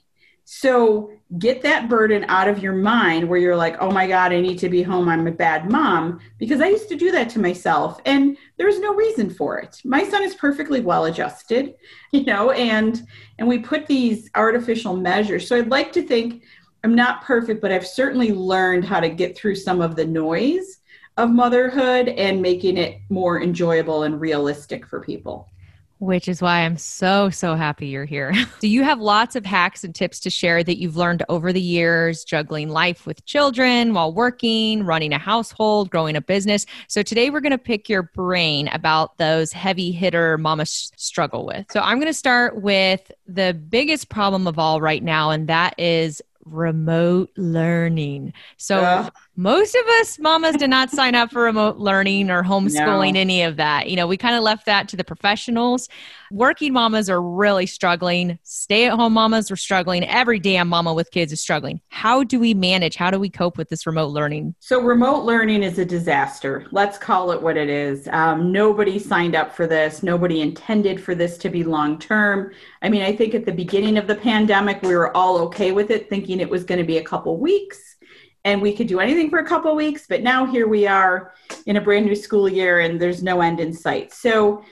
So 0.52 1.12
get 1.38 1.62
that 1.62 1.90
burden 1.90 2.26
out 2.28 2.48
of 2.48 2.58
your 2.58 2.74
mind 2.74 3.30
where 3.30 3.38
you're 3.38 3.56
like, 3.56 3.78
oh 3.80 3.92
my 3.92 4.08
God, 4.08 4.34
I 4.34 4.42
need 4.42 4.58
to 4.58 4.68
be 4.68 4.82
home. 4.82 5.08
I'm 5.08 5.28
a 5.28 5.32
bad 5.32 5.70
mom. 5.70 6.20
Because 6.40 6.60
I 6.60 6.70
used 6.70 6.90
to 6.90 6.96
do 6.96 7.12
that 7.12 7.30
to 7.30 7.40
myself 7.40 8.02
and 8.04 8.36
there's 8.58 8.80
no 8.80 8.96
reason 8.96 9.30
for 9.30 9.60
it. 9.60 9.80
My 9.86 10.04
son 10.04 10.24
is 10.24 10.34
perfectly 10.34 10.82
well 10.82 11.06
adjusted, 11.06 11.76
you 12.12 12.26
know, 12.26 12.50
and 12.50 13.00
and 13.38 13.48
we 13.48 13.60
put 13.60 13.86
these 13.86 14.32
artificial 14.34 14.96
measures. 14.96 15.48
So 15.48 15.56
I'd 15.56 15.70
like 15.70 15.94
to 15.94 16.02
think 16.02 16.42
I'm 16.84 16.96
not 16.96 17.24
perfect, 17.24 17.62
but 17.62 17.72
I've 17.72 17.86
certainly 17.86 18.34
learned 18.34 18.86
how 18.86 19.00
to 19.00 19.10
get 19.10 19.38
through 19.38 19.54
some 19.54 19.82
of 19.82 19.96
the 19.96 20.06
noise 20.06 20.80
of 21.18 21.30
motherhood 21.30 22.10
and 22.10 22.42
making 22.42 22.76
it 22.76 23.02
more 23.10 23.40
enjoyable 23.40 24.02
and 24.02 24.20
realistic 24.20 24.88
for 24.88 25.00
people 25.00 25.48
which 26.00 26.30
is 26.30 26.42
why 26.42 26.62
I'm 26.62 26.78
so, 26.78 27.30
so 27.30 27.56
happy 27.56 27.88
you're 27.88 28.06
here. 28.06 28.34
Do 28.60 28.68
you 28.68 28.84
have 28.84 29.00
lots 29.00 29.36
of 29.36 29.46
hacks 29.46 29.84
and 29.84 29.94
tips 29.94 30.20
to 30.22 30.30
share 30.30 30.64
that 30.64 30.80
you've 30.80 30.96
learned 30.96 31.24
over 31.30 31.52
the 31.52 31.62
years, 31.62 32.24
juggling 32.24 32.70
life 32.70 33.06
with 33.06 33.26
children 33.26 33.94
while 33.94 34.14
working, 34.14 34.86
running 34.86 35.14
a 35.14 35.18
household, 35.18 35.90
growing 35.90 36.16
a 36.16 36.22
business? 36.22 36.66
So 36.88 37.04
today 37.04 37.30
we're 37.30 37.42
going 37.42 37.52
to 37.52 37.58
pick 37.58 37.90
your 37.90 38.04
brain 38.04 38.70
about 38.70 39.18
those 39.18 39.52
heavy 39.52 39.92
hitter 39.92 40.38
mamas 40.38 40.92
struggle 40.96 41.46
with. 41.46 41.66
So 41.72 41.82
I'm 41.82 41.98
going 41.98 42.08
to 42.08 42.14
start 42.14 42.62
with 42.62 43.12
the 43.28 43.54
biggest 43.54 44.10
problem 44.10 44.48
of 44.48 44.58
all 44.58 44.80
right 44.80 45.04
now, 45.04 45.32
and 45.32 45.48
that 45.50 45.78
is 45.78 46.22
remote 46.46 47.30
learning. 47.38 48.34
So 48.58 48.80
uh, 48.80 49.10
most 49.40 49.74
of 49.74 49.88
us 50.02 50.20
mamas 50.20 50.58
did 50.58 50.70
not 50.70 50.90
sign 50.90 51.16
up 51.16 51.32
for 51.32 51.44
remote 51.44 51.78
learning 51.78 52.30
or 52.30 52.44
homeschooling, 52.44 53.14
no. 53.14 53.20
any 53.22 53.42
of 53.44 53.56
that. 53.56 53.90
You 53.90 53.96
know, 53.96 54.06
we 54.06 54.18
kind 54.18 54.36
of 54.36 54.44
left 54.44 54.66
that 54.66 54.90
to 54.90 54.98
the 54.98 55.04
professionals. 55.06 55.88
Working 56.30 56.74
mamas 56.74 57.10
are 57.10 57.22
really 57.22 57.66
struggling. 57.66 58.38
Stay 58.44 58.86
at 58.88 58.92
home 58.92 59.14
mamas 59.14 59.50
are 59.50 59.56
struggling. 59.56 60.04
Every 60.04 60.40
damn 60.40 60.68
mama 60.68 60.94
with 60.94 61.10
kids 61.12 61.32
is 61.32 61.40
struggling. 61.40 61.80
How 61.88 62.22
do 62.22 62.38
we 62.38 62.54
manage? 62.54 62.98
How 62.98 63.12
do 63.12 63.18
we 63.18 63.30
cope 63.30 63.58
with 63.58 63.70
this 63.70 63.88
remote 63.88 64.12
learning? 64.12 64.56
So, 64.60 64.82
remote 64.82 65.24
learning 65.24 65.64
is 65.64 65.80
a 65.80 65.86
disaster. 65.86 66.68
Let's 66.72 66.98
call 66.98 67.32
it 67.32 67.42
what 67.42 67.56
it 67.56 67.70
is. 67.70 68.10
Um, 68.10 68.52
nobody 68.52 69.00
signed 69.00 69.36
up 69.38 69.56
for 69.56 69.68
this. 69.68 70.04
Nobody 70.04 70.42
intended 70.42 71.02
for 71.02 71.16
this 71.16 71.38
to 71.38 71.50
be 71.50 71.64
long 71.64 71.98
term. 71.98 72.52
I 72.82 72.90
mean, 72.90 73.04
I 73.04 73.16
think 73.16 73.34
at 73.36 73.46
the 73.46 73.54
beginning 73.54 73.98
of 73.98 74.06
the 74.06 74.16
pandemic, 74.16 74.82
we 74.82 74.98
were 74.98 75.16
all 75.16 75.38
okay 75.44 75.72
with 75.72 75.92
it, 75.92 76.10
thinking 76.10 76.42
it 76.42 76.50
was 76.50 76.66
going 76.66 76.80
to 76.80 76.86
be 76.86 76.98
a 76.98 77.04
couple 77.04 77.38
weeks 77.38 77.96
and 78.46 78.62
we 78.62 78.74
could 78.74 78.88
do 78.88 79.00
anything 79.00 79.30
for 79.30 79.40
a 79.40 79.46
couple 79.46 79.76
weeks. 79.76 80.06
But 80.08 80.24
now 80.24 80.46
here 80.46 80.68
we 80.68 80.88
are 80.88 81.34
in 81.66 81.78
a 81.78 81.82
brand 81.82 82.06
new 82.06 82.16
school 82.16 82.48
year 82.48 82.80
and 82.80 83.00
there's 83.00 83.24
no 83.24 83.42
end 83.42 83.60
in 83.60 83.74
sight. 83.74 84.14
So, 84.14 84.64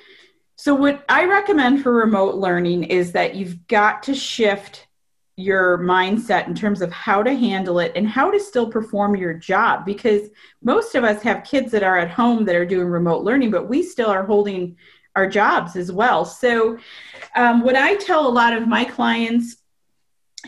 so, 0.59 0.73
what 0.73 1.05
I 1.07 1.25
recommend 1.25 1.83
for 1.83 1.93
remote 1.93 2.35
learning 2.35 2.85
is 2.85 3.11
that 3.11 3.35
you've 3.35 3.67
got 3.67 4.01
to 4.03 4.15
shift 4.15 4.87
your 5.35 5.77
mindset 5.77 6.47
in 6.47 6.55
terms 6.55 6.81
of 6.81 6.91
how 6.91 7.21
to 7.21 7.35
handle 7.35 7.79
it 7.79 7.91
and 7.95 8.07
how 8.07 8.31
to 8.31 8.39
still 8.39 8.67
perform 8.67 9.15
your 9.15 9.35
job 9.35 9.85
because 9.85 10.29
most 10.63 10.95
of 10.95 11.03
us 11.03 11.21
have 11.21 11.43
kids 11.43 11.71
that 11.71 11.83
are 11.83 11.99
at 11.99 12.09
home 12.09 12.43
that 12.43 12.55
are 12.55 12.65
doing 12.65 12.87
remote 12.87 13.23
learning, 13.23 13.51
but 13.51 13.69
we 13.69 13.83
still 13.83 14.09
are 14.09 14.25
holding 14.25 14.75
our 15.15 15.29
jobs 15.29 15.75
as 15.75 15.91
well. 15.91 16.25
So, 16.25 16.79
um, 17.35 17.61
what 17.61 17.75
I 17.75 17.95
tell 17.95 18.27
a 18.27 18.29
lot 18.29 18.53
of 18.53 18.67
my 18.67 18.83
clients 18.83 19.57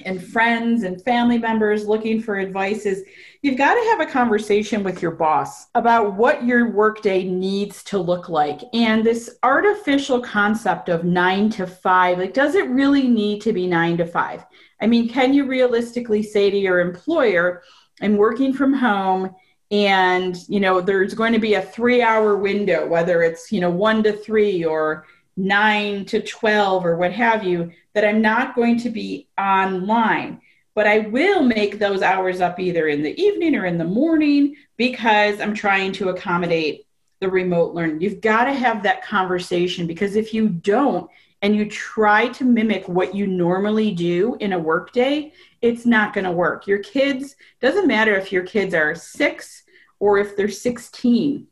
and 0.05 0.23
friends 0.23 0.83
and 0.83 1.01
family 1.03 1.37
members 1.37 1.85
looking 1.85 2.21
for 2.21 2.37
advice 2.37 2.85
is 2.85 3.03
you've 3.41 3.57
got 3.57 3.73
to 3.73 3.89
have 3.89 4.01
a 4.01 4.11
conversation 4.11 4.83
with 4.83 5.01
your 5.01 5.11
boss 5.11 5.67
about 5.75 6.15
what 6.15 6.43
your 6.43 6.71
workday 6.71 7.23
needs 7.23 7.83
to 7.85 7.97
look 7.97 8.29
like. 8.29 8.61
And 8.73 9.03
this 9.03 9.37
artificial 9.43 10.21
concept 10.21 10.89
of 10.89 11.03
nine 11.03 11.49
to 11.51 11.65
five, 11.67 12.19
like, 12.19 12.33
does 12.33 12.55
it 12.55 12.69
really 12.69 13.07
need 13.07 13.41
to 13.41 13.53
be 13.53 13.67
nine 13.67 13.97
to 13.97 14.05
five? 14.05 14.45
I 14.81 14.87
mean, 14.87 15.09
can 15.09 15.33
you 15.33 15.45
realistically 15.45 16.23
say 16.23 16.49
to 16.49 16.57
your 16.57 16.79
employer, 16.79 17.63
I'm 18.01 18.17
working 18.17 18.53
from 18.53 18.73
home 18.73 19.35
and 19.71 20.37
you 20.47 20.59
know 20.59 20.81
there's 20.81 21.13
going 21.13 21.33
to 21.33 21.39
be 21.39 21.53
a 21.53 21.61
three 21.61 22.01
hour 22.01 22.35
window 22.35 22.87
whether 22.87 23.21
it's 23.21 23.51
you 23.51 23.61
know 23.61 23.69
one 23.69 24.01
to 24.01 24.13
three 24.13 24.65
or 24.65 25.05
nine 25.39 26.03
to 26.05 26.21
12 26.21 26.85
or 26.85 26.97
what 26.97 27.13
have 27.13 27.43
you 27.43 27.71
that 27.93 28.05
I'm 28.05 28.21
not 28.21 28.55
going 28.55 28.77
to 28.79 28.89
be 28.89 29.29
online. 29.39 30.41
But 30.75 30.85
I 30.85 30.99
will 30.99 31.43
make 31.43 31.79
those 31.79 32.01
hours 32.01 32.41
up 32.41 32.59
either 32.59 32.87
in 32.87 33.01
the 33.01 33.19
evening 33.19 33.55
or 33.55 33.65
in 33.65 33.77
the 33.77 33.85
morning 33.85 34.55
because 34.77 35.39
I'm 35.39 35.53
trying 35.53 35.93
to 35.93 36.09
accommodate 36.09 36.85
the 37.21 37.29
remote 37.29 37.73
learning. 37.73 38.01
You've 38.01 38.21
got 38.21 38.45
to 38.45 38.53
have 38.53 38.83
that 38.83 39.03
conversation 39.03 39.87
because 39.87 40.15
if 40.15 40.33
you 40.33 40.49
don't 40.49 41.09
and 41.41 41.55
you 41.55 41.69
try 41.69 42.27
to 42.29 42.43
mimic 42.43 42.87
what 42.87 43.15
you 43.15 43.25
normally 43.25 43.91
do 43.93 44.35
in 44.39 44.53
a 44.53 44.59
workday, 44.59 45.31
it's 45.61 45.85
not 45.85 46.13
going 46.13 46.25
to 46.25 46.31
work. 46.31 46.67
Your 46.67 46.79
kids, 46.79 47.35
doesn't 47.61 47.87
matter 47.87 48.15
if 48.15 48.31
your 48.31 48.43
kids 48.43 48.73
are 48.73 48.93
six 48.93 49.63
or 49.99 50.17
if 50.17 50.35
they're 50.35 50.49
16. 50.49 51.47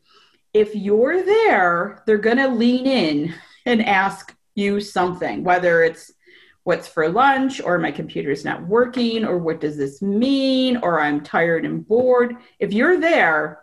If 0.54 0.74
you're 0.74 1.22
there, 1.22 2.02
they're 2.06 2.18
going 2.18 2.38
to 2.38 2.48
lean 2.48 2.86
in 2.86 3.34
and 3.68 3.84
ask 3.84 4.34
you 4.54 4.80
something, 4.80 5.44
whether 5.44 5.82
it's 5.82 6.12
what's 6.64 6.88
for 6.88 7.08
lunch 7.08 7.60
or 7.60 7.78
my 7.78 7.90
computer 7.90 8.30
is 8.30 8.44
not 8.44 8.66
working 8.66 9.24
or 9.24 9.38
what 9.38 9.60
does 9.60 9.76
this 9.76 10.02
mean 10.02 10.76
or 10.78 11.00
I'm 11.00 11.22
tired 11.22 11.64
and 11.64 11.86
bored. 11.86 12.36
If 12.58 12.72
you're 12.72 13.00
there, 13.00 13.60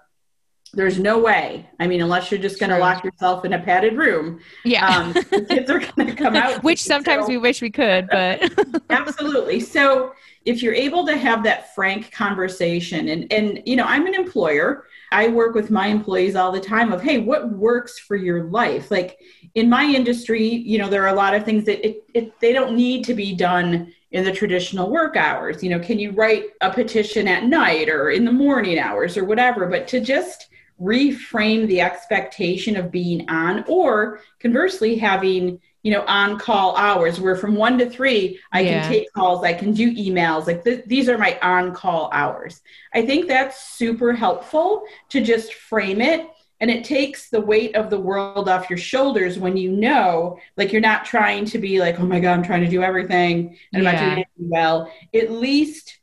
there's 0.74 1.00
no 1.00 1.20
way. 1.20 1.70
I 1.80 1.88
mean, 1.88 2.02
unless 2.02 2.32
you're 2.32 2.40
just 2.40 2.60
going 2.60 2.72
to 2.72 2.78
lock 2.78 3.04
yourself 3.04 3.46
in 3.46 3.54
a 3.54 3.60
padded 3.60 3.98
room. 3.98 4.42
Yeah. 4.64 4.88
Um, 4.88 5.14
the 5.14 5.46
kids 5.50 5.70
are 5.70 5.80
going 5.80 6.08
to 6.08 6.16
come 6.16 6.36
out. 6.36 6.64
Which 6.64 6.84
sometimes 6.84 7.26
so, 7.26 7.30
we 7.30 7.38
wish 7.38 7.62
we 7.62 7.70
could, 7.70 8.08
but. 8.10 8.52
absolutely. 8.90 9.60
So 9.60 10.14
if 10.46 10.62
you're 10.62 10.74
able 10.74 11.06
to 11.06 11.18
have 11.18 11.44
that 11.44 11.74
frank 11.74 12.12
conversation 12.12 13.08
and, 13.10 13.32
and, 13.32 13.62
you 13.66 13.76
know, 13.76 13.86
I'm 13.86 14.06
an 14.06 14.14
employer. 14.14 14.86
I 15.12 15.30
work 15.30 15.56
with 15.56 15.72
my 15.72 15.88
employees 15.88 16.36
all 16.36 16.52
the 16.52 16.60
time 16.60 16.92
of, 16.92 17.02
hey, 17.02 17.20
what 17.20 17.50
works 17.52 18.00
for 18.00 18.16
your 18.16 18.46
life? 18.46 18.92
Like 18.92 19.18
in 19.56 19.70
my 19.70 19.86
industry, 19.86 20.46
you 20.46 20.78
know, 20.78 20.90
there 20.90 21.04
are 21.04 21.14
a 21.14 21.18
lot 21.18 21.34
of 21.34 21.46
things 21.46 21.64
that 21.66 21.86
it, 21.86 22.04
it, 22.14 22.40
they 22.42 22.52
don't 22.52 22.76
need 22.76 23.06
to 23.06 23.14
be 23.14 23.34
done 23.34 23.94
in 24.12 24.26
the 24.26 24.32
traditional 24.32 24.90
work 24.90 25.16
hours. 25.16 25.64
You 25.64 25.70
know, 25.70 25.80
can 25.80 25.98
you 25.98 26.12
write 26.12 26.44
a 26.62 26.70
petition 26.70 27.28
at 27.28 27.46
night 27.46 27.90
or 27.90 28.12
in 28.12 28.26
the 28.26 28.32
morning 28.32 28.78
hours 28.78 29.18
or 29.18 29.24
whatever? 29.24 29.66
But 29.68 29.88
to 29.90 30.02
just 30.02 30.50
reframe 30.80 31.68
the 31.68 31.80
expectation 31.80 32.76
of 32.76 32.92
being 32.92 33.30
on, 33.30 33.64
or 33.68 34.20
conversely, 34.40 34.98
having 34.98 35.60
you 35.84 35.92
know 35.92 36.04
on 36.08 36.38
call 36.40 36.76
hours 36.76 37.22
where 37.22 37.36
from 37.36 37.56
one 37.56 37.78
to 37.78 37.88
three 37.88 38.40
i 38.52 38.62
yeah. 38.62 38.82
can 38.82 38.92
take 38.92 39.14
calls 39.14 39.44
i 39.44 39.54
can 39.54 39.72
do 39.72 39.94
emails 39.94 40.48
like 40.48 40.64
th- 40.64 40.84
these 40.88 41.08
are 41.08 41.18
my 41.20 41.38
on 41.44 41.76
call 41.76 42.10
hours 42.12 42.62
i 42.96 43.06
think 43.06 43.28
that's 43.28 43.70
super 43.78 44.12
helpful 44.12 44.82
to 45.10 45.22
just 45.22 45.54
frame 45.54 46.02
it 46.02 46.28
and 46.60 46.72
it 46.72 46.84
takes 46.84 47.30
the 47.30 47.42
weight 47.42 47.76
of 47.76 47.90
the 47.90 48.00
world 48.00 48.48
off 48.48 48.70
your 48.70 48.78
shoulders 48.78 49.38
when 49.38 49.58
you 49.58 49.72
know 49.72 50.40
like 50.58 50.72
you're 50.72 50.82
not 50.82 51.06
trying 51.06 51.46
to 51.46 51.58
be 51.58 51.80
like 51.80 52.00
oh 52.00 52.06
my 52.06 52.20
god 52.20 52.34
i'm 52.34 52.44
trying 52.44 52.64
to 52.64 52.70
do 52.70 52.82
everything 52.84 53.58
and 53.74 53.84
yeah. 53.84 53.90
i'm 53.90 53.96
not 53.96 54.00
doing 54.00 54.12
anything 54.12 54.50
well 54.50 54.92
at 55.14 55.32
least 55.32 56.00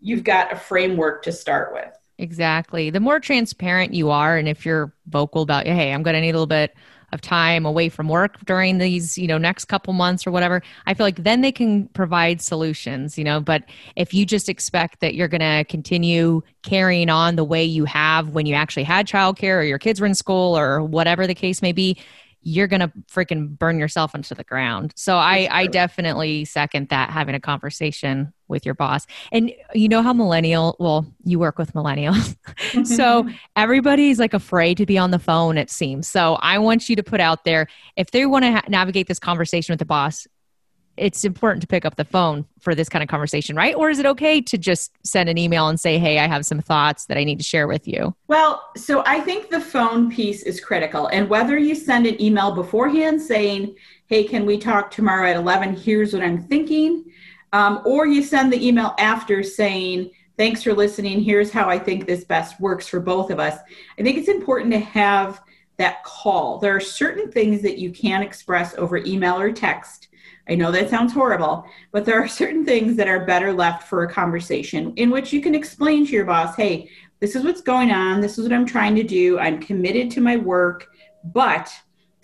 you've 0.00 0.24
got 0.24 0.52
a 0.52 0.56
framework 0.56 1.22
to 1.22 1.32
start 1.32 1.72
with 1.72 1.92
Exactly. 2.18 2.90
The 2.90 3.00
more 3.00 3.20
transparent 3.20 3.92
you 3.92 4.10
are, 4.10 4.38
and 4.38 4.48
if 4.48 4.64
you're 4.64 4.92
vocal 5.06 5.42
about, 5.42 5.66
hey, 5.66 5.92
I'm 5.92 6.02
going 6.02 6.14
to 6.14 6.20
need 6.20 6.30
a 6.30 6.32
little 6.32 6.46
bit 6.46 6.74
of 7.12 7.20
time 7.20 7.64
away 7.64 7.88
from 7.88 8.08
work 8.08 8.44
during 8.44 8.78
these, 8.78 9.16
you 9.16 9.26
know, 9.26 9.38
next 9.38 9.66
couple 9.66 9.92
months 9.92 10.26
or 10.26 10.30
whatever, 10.30 10.62
I 10.86 10.94
feel 10.94 11.06
like 11.06 11.22
then 11.22 11.40
they 11.40 11.52
can 11.52 11.88
provide 11.88 12.40
solutions, 12.40 13.16
you 13.16 13.24
know. 13.24 13.40
But 13.40 13.64
if 13.94 14.12
you 14.12 14.26
just 14.26 14.48
expect 14.48 15.00
that 15.00 15.14
you're 15.14 15.28
going 15.28 15.40
to 15.40 15.64
continue 15.68 16.42
carrying 16.62 17.08
on 17.08 17.36
the 17.36 17.44
way 17.44 17.64
you 17.64 17.84
have 17.84 18.30
when 18.30 18.46
you 18.46 18.54
actually 18.54 18.84
had 18.84 19.06
childcare 19.06 19.58
or 19.58 19.62
your 19.62 19.78
kids 19.78 20.00
were 20.00 20.06
in 20.06 20.14
school 20.14 20.56
or 20.56 20.82
whatever 20.82 21.26
the 21.26 21.34
case 21.34 21.62
may 21.62 21.72
be, 21.72 21.96
you're 22.46 22.68
gonna 22.68 22.92
freaking 23.10 23.58
burn 23.58 23.76
yourself 23.76 24.14
into 24.14 24.32
the 24.32 24.44
ground. 24.44 24.92
So 24.94 25.16
I, 25.16 25.48
I 25.50 25.66
definitely 25.66 26.44
second 26.44 26.90
that 26.90 27.10
having 27.10 27.34
a 27.34 27.40
conversation 27.40 28.32
with 28.46 28.64
your 28.64 28.76
boss. 28.76 29.04
And 29.32 29.52
you 29.74 29.88
know 29.88 30.00
how 30.00 30.12
millennial, 30.12 30.76
well, 30.78 31.12
you 31.24 31.40
work 31.40 31.58
with 31.58 31.72
millennials. 31.72 32.36
so 32.86 33.28
everybody's 33.56 34.20
like 34.20 34.32
afraid 34.32 34.76
to 34.76 34.86
be 34.86 34.96
on 34.96 35.10
the 35.10 35.18
phone, 35.18 35.58
it 35.58 35.70
seems. 35.70 36.06
So 36.06 36.34
I 36.34 36.60
want 36.60 36.88
you 36.88 36.94
to 36.94 37.02
put 37.02 37.20
out 37.20 37.44
there 37.44 37.66
if 37.96 38.12
they 38.12 38.26
want 38.26 38.44
to 38.44 38.52
ha- 38.52 38.62
navigate 38.68 39.08
this 39.08 39.18
conversation 39.18 39.72
with 39.72 39.80
the 39.80 39.84
boss, 39.84 40.28
it's 40.96 41.24
important 41.24 41.60
to 41.60 41.66
pick 41.66 41.84
up 41.84 41.96
the 41.96 42.04
phone 42.04 42.46
for 42.60 42.74
this 42.74 42.88
kind 42.88 43.02
of 43.02 43.08
conversation, 43.08 43.54
right? 43.56 43.74
Or 43.74 43.90
is 43.90 43.98
it 43.98 44.06
okay 44.06 44.40
to 44.40 44.58
just 44.58 44.92
send 45.04 45.28
an 45.28 45.38
email 45.38 45.68
and 45.68 45.78
say, 45.78 45.98
hey, 45.98 46.18
I 46.18 46.26
have 46.26 46.46
some 46.46 46.60
thoughts 46.60 47.06
that 47.06 47.18
I 47.18 47.24
need 47.24 47.38
to 47.38 47.44
share 47.44 47.66
with 47.66 47.86
you? 47.86 48.14
Well, 48.28 48.62
so 48.76 49.02
I 49.06 49.20
think 49.20 49.50
the 49.50 49.60
phone 49.60 50.10
piece 50.10 50.42
is 50.42 50.60
critical. 50.60 51.08
And 51.08 51.28
whether 51.28 51.58
you 51.58 51.74
send 51.74 52.06
an 52.06 52.20
email 52.20 52.52
beforehand 52.52 53.20
saying, 53.20 53.76
hey, 54.06 54.24
can 54.24 54.46
we 54.46 54.58
talk 54.58 54.90
tomorrow 54.90 55.28
at 55.30 55.36
11? 55.36 55.76
Here's 55.76 56.12
what 56.12 56.22
I'm 56.22 56.42
thinking. 56.42 57.04
Um, 57.52 57.82
or 57.84 58.06
you 58.06 58.22
send 58.22 58.52
the 58.52 58.66
email 58.66 58.94
after 58.98 59.42
saying, 59.42 60.10
thanks 60.36 60.62
for 60.62 60.72
listening. 60.72 61.20
Here's 61.22 61.50
how 61.50 61.68
I 61.68 61.78
think 61.78 62.06
this 62.06 62.24
best 62.24 62.60
works 62.60 62.88
for 62.88 63.00
both 63.00 63.30
of 63.30 63.38
us. 63.38 63.58
I 63.98 64.02
think 64.02 64.18
it's 64.18 64.28
important 64.28 64.72
to 64.72 64.78
have 64.78 65.40
that 65.78 66.02
call. 66.04 66.58
There 66.58 66.74
are 66.74 66.80
certain 66.80 67.30
things 67.30 67.62
that 67.62 67.78
you 67.78 67.90
can 67.90 68.22
express 68.22 68.74
over 68.76 68.98
email 68.98 69.38
or 69.38 69.52
text 69.52 70.08
I 70.48 70.54
know 70.54 70.70
that 70.70 70.90
sounds 70.90 71.12
horrible, 71.12 71.66
but 71.92 72.04
there 72.04 72.22
are 72.22 72.28
certain 72.42 72.64
things 72.64 72.96
that 72.96 73.08
are 73.08 73.24
better 73.24 73.52
left 73.52 73.88
for 73.88 74.04
a 74.04 74.12
conversation 74.12 74.92
in 74.96 75.10
which 75.10 75.32
you 75.32 75.40
can 75.40 75.54
explain 75.54 76.06
to 76.06 76.12
your 76.12 76.24
boss, 76.24 76.56
hey, 76.56 76.90
this 77.20 77.34
is 77.34 77.44
what's 77.44 77.62
going 77.62 77.90
on. 77.90 78.20
This 78.20 78.38
is 78.38 78.44
what 78.44 78.52
I'm 78.52 78.66
trying 78.66 78.94
to 78.96 79.02
do. 79.02 79.38
I'm 79.38 79.60
committed 79.60 80.10
to 80.12 80.20
my 80.20 80.36
work, 80.36 80.88
but 81.24 81.72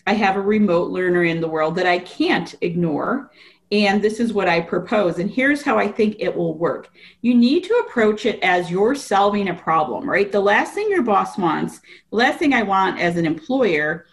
I 0.07 0.14
have 0.14 0.37
a 0.37 0.41
remote 0.41 0.91
learner 0.91 1.25
in 1.25 1.41
the 1.41 1.49
world 1.49 1.76
that 1.76 1.87
I 1.87 1.99
can't 2.00 2.55
ignore. 2.61 3.31
And 3.71 4.02
this 4.02 4.21
is 4.21 4.35
what 4.35 4.49
I 4.49 4.61
propose. 4.61 5.19
And 5.19 5.31
here's 5.31 5.62
how 5.62 5.79
I 5.79 5.88
think 5.88 6.17
it 6.19 6.37
will 6.37 6.59
work. 6.59 6.91
You 7.23 7.35
need 7.35 7.64
to 7.64 7.85
approach 7.87 8.26
it 8.26 8.38
as 8.43 8.71
you're 8.71 8.95
solving 8.95 9.49
a 9.49 9.55
problem, 9.55 10.09
right? 10.09 10.31
The 10.31 10.41
last 10.41 10.75
thing 10.75 10.91
your 10.91 11.02
boss 11.02 11.38
wants, 11.38 11.81
the 12.11 12.17
last 12.17 12.38
thing 12.38 12.52
I 12.52 12.64
want 12.64 13.00
as 13.00 13.17
an 13.17 13.25
employer 13.25 14.05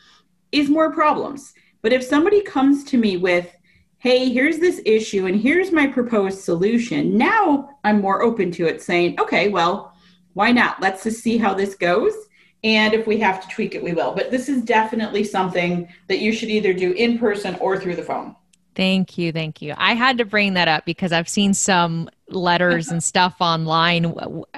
is 0.53 0.69
more 0.69 0.93
problems. 0.93 1.53
But 1.81 1.91
if 1.91 2.03
somebody 2.03 2.41
comes 2.41 2.85
to 2.85 2.97
me 2.97 3.17
with, 3.17 3.53
hey, 3.99 4.29
here's 4.29 4.59
this 4.59 4.81
issue 4.85 5.25
and 5.25 5.39
here's 5.39 5.73
my 5.73 5.85
proposed 5.85 6.39
solution. 6.39 7.17
Now 7.17 7.77
I'm 7.83 8.01
more 8.01 8.21
open 8.21 8.49
to 8.53 8.65
it 8.65 8.81
saying, 8.81 9.19
okay, 9.19 9.49
well, 9.49 9.93
why 10.33 10.53
not? 10.53 10.81
Let's 10.81 11.03
just 11.03 11.21
see 11.21 11.37
how 11.37 11.53
this 11.53 11.75
goes. 11.75 12.13
And 12.63 12.93
if 12.93 13.07
we 13.07 13.17
have 13.19 13.41
to 13.41 13.47
tweak 13.49 13.75
it, 13.75 13.83
we 13.83 13.93
will. 13.93 14.13
But 14.13 14.31
this 14.31 14.47
is 14.47 14.63
definitely 14.63 15.25
something 15.25 15.87
that 16.07 16.19
you 16.19 16.31
should 16.31 16.49
either 16.49 16.73
do 16.73 16.93
in 16.93 17.19
person 17.19 17.55
or 17.55 17.77
through 17.77 17.97
the 17.97 18.03
phone. 18.03 18.35
Thank 18.79 19.17
you. 19.17 19.33
Thank 19.33 19.61
you. 19.61 19.73
I 19.75 19.93
had 19.93 20.17
to 20.19 20.25
bring 20.25 20.53
that 20.53 20.69
up 20.69 20.85
because 20.85 21.11
I've 21.11 21.27
seen 21.27 21.53
some 21.53 22.09
letters 22.29 22.87
and 22.87 23.03
stuff 23.03 23.35
online 23.41 24.05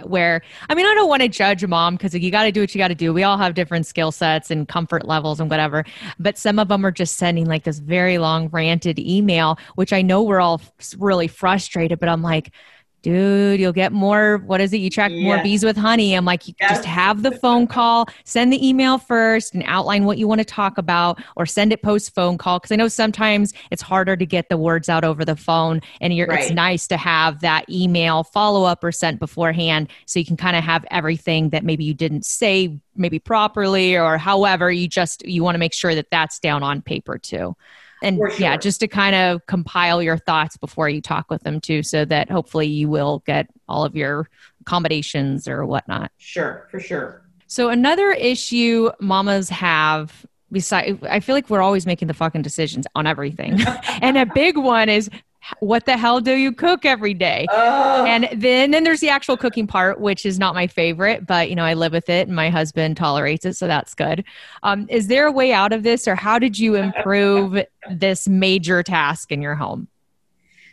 where, 0.04 0.44
I 0.70 0.76
mean, 0.76 0.86
I 0.86 0.94
don't 0.94 1.10
want 1.10 1.24
to 1.24 1.28
judge 1.28 1.66
mom 1.66 1.96
because 1.96 2.14
you 2.14 2.30
got 2.30 2.44
to 2.44 2.52
do 2.52 2.60
what 2.60 2.76
you 2.76 2.78
got 2.78 2.90
to 2.90 2.96
do. 2.96 3.14
We 3.14 3.24
all 3.24 3.40
have 3.40 3.56
different 3.56 3.88
skill 3.88 4.12
sets 4.12 4.52
and 4.52 4.68
comfort 4.68 5.08
levels 5.08 5.40
and 5.40 5.50
whatever. 5.50 5.86
But 6.20 6.38
some 6.38 6.60
of 6.60 6.68
them 6.68 6.86
are 6.86 6.92
just 6.92 7.18
sending 7.18 7.48
like 7.48 7.64
this 7.64 7.80
very 7.80 8.20
long 8.20 8.48
ranted 8.50 9.00
email, 9.00 9.58
which 9.74 9.92
I 9.92 10.04
know 10.04 10.22
we're 10.22 10.40
all 10.40 10.62
really 11.00 11.28
frustrated, 11.28 12.00
but 12.00 12.08
I'm 12.08 12.22
like, 12.22 12.52
dude, 13.02 13.60
you'll 13.60 13.74
get 13.74 13.92
more. 13.92 14.38
What 14.46 14.62
is 14.62 14.74
it? 14.74 14.78
You 14.78 14.90
track 14.90 15.12
yeah. 15.12 15.24
more 15.24 15.44
bees 15.44 15.64
with 15.64 15.78
honey. 15.78 16.14
I'm 16.14 16.26
like, 16.26 16.44
just 16.60 16.86
have 16.86 17.24
the 17.24 17.32
phone 17.32 17.68
call, 17.68 18.08
send 18.24 18.52
the 18.54 18.68
email 18.68 18.98
first, 18.98 19.54
and 19.54 19.64
outline 19.68 20.06
what 20.06 20.18
you 20.18 20.28
want 20.28 20.40
to 20.40 20.46
talk 20.46 20.78
about, 20.78 21.22
or 21.36 21.46
send 21.46 21.74
it 21.74 21.82
post 21.82 22.14
phone 22.14 22.38
call. 22.38 22.60
Because 22.60 22.72
I 22.72 22.76
know 22.76 22.88
sometimes 22.88 23.54
it's 23.72 23.82
harder 23.82 24.16
to 24.16 24.26
get 24.26 24.50
the 24.50 24.58
words 24.58 24.90
out 24.90 25.04
over 25.04 25.26
the 25.26 25.36
phone, 25.36 25.82
and 26.00 26.18
right. 26.18 26.40
it's 26.40 26.52
nice 26.52 26.88
to 26.88 26.98
have 26.98 27.42
that 27.42 27.70
email 27.70 28.24
follow 28.24 28.64
up 28.64 28.84
or 28.84 28.92
sent 28.92 29.20
beforehand, 29.20 29.90
so 30.06 30.20
you 30.20 30.26
can 30.26 30.38
kind 30.38 30.56
of 30.56 30.64
have 30.64 30.86
everything 30.92 31.50
that 31.50 31.64
maybe 31.64 31.84
you 31.84 31.94
didn't 31.94 32.26
say 32.26 32.80
maybe 32.96 33.20
properly 33.20 33.98
or 33.98 34.18
however 34.18 34.72
you 34.72 34.88
just 34.88 35.26
you 35.26 35.44
want 35.44 35.56
to 35.56 35.60
make 35.60 35.74
sure 35.74 35.96
that 35.96 36.08
that's 36.12 36.40
down 36.40 36.62
on 36.62 36.82
paper 36.82 37.18
too 37.18 37.56
and 38.02 38.18
sure. 38.18 38.32
yeah 38.34 38.58
just 38.58 38.80
to 38.80 38.88
kind 38.88 39.16
of 39.16 39.46
compile 39.46 40.02
your 40.02 40.18
thoughts 40.18 40.58
before 40.58 40.90
you 40.90 41.02
talk 41.02 41.30
with 41.30 41.44
them 41.44 41.60
too 41.60 41.84
so 41.84 42.06
that 42.06 42.30
hopefully 42.30 42.68
you 42.68 42.90
will 42.90 43.24
get 43.26 43.48
all 43.68 43.86
of 43.86 43.96
your 43.96 44.28
accommodations 44.62 45.48
or 45.48 45.66
whatnot. 45.66 46.12
Sure 46.18 46.68
for 46.70 46.80
sure. 46.80 47.24
So 47.48 47.70
another 47.70 48.12
issue 48.12 48.92
mamas 49.00 49.50
have 49.50 50.26
besides 50.52 51.00
i 51.10 51.20
feel 51.20 51.34
like 51.34 51.50
we're 51.50 51.62
always 51.62 51.86
making 51.86 52.08
the 52.08 52.14
fucking 52.14 52.42
decisions 52.42 52.86
on 52.96 53.08
everything. 53.08 53.60
And 54.02 54.18
a 54.18 54.26
big 54.26 54.58
one 54.58 54.90
is 54.90 55.10
what 55.60 55.86
the 55.86 55.98
hell 55.98 56.22
do 56.22 56.34
you 56.34 56.52
cook 56.52 56.86
every 56.86 57.14
day? 57.14 57.48
And 57.52 58.30
then 58.34 58.72
then 58.72 58.84
there's 58.84 59.00
the 59.00 59.10
actual 59.10 59.38
cooking 59.38 59.68
part, 59.68 60.00
which 60.00 60.26
is 60.26 60.40
not 60.40 60.56
my 60.56 60.68
favorite, 60.68 61.26
but 61.26 61.50
you 61.50 61.56
know 61.56 61.64
I 61.64 61.74
live 61.74 61.94
with 61.94 62.10
it, 62.10 62.28
and 62.28 62.36
my 62.36 62.50
husband 62.50 62.98
tolerates 62.98 63.46
it, 63.46 63.54
so 63.56 63.68
that's 63.68 63.94
good. 63.94 64.24
Um, 64.64 64.88
is 64.90 65.08
there 65.08 65.28
a 65.28 65.32
way 65.32 65.54
out 65.54 65.74
of 65.74 65.84
this, 65.84 66.08
or 66.08 66.16
how 66.16 66.40
did 66.40 66.58
you 66.58 66.76
improve 66.76 67.64
this 67.90 68.28
major 68.28 68.84
task 68.84 69.32
in 69.32 69.42
your 69.42 69.56
home? 69.56 69.88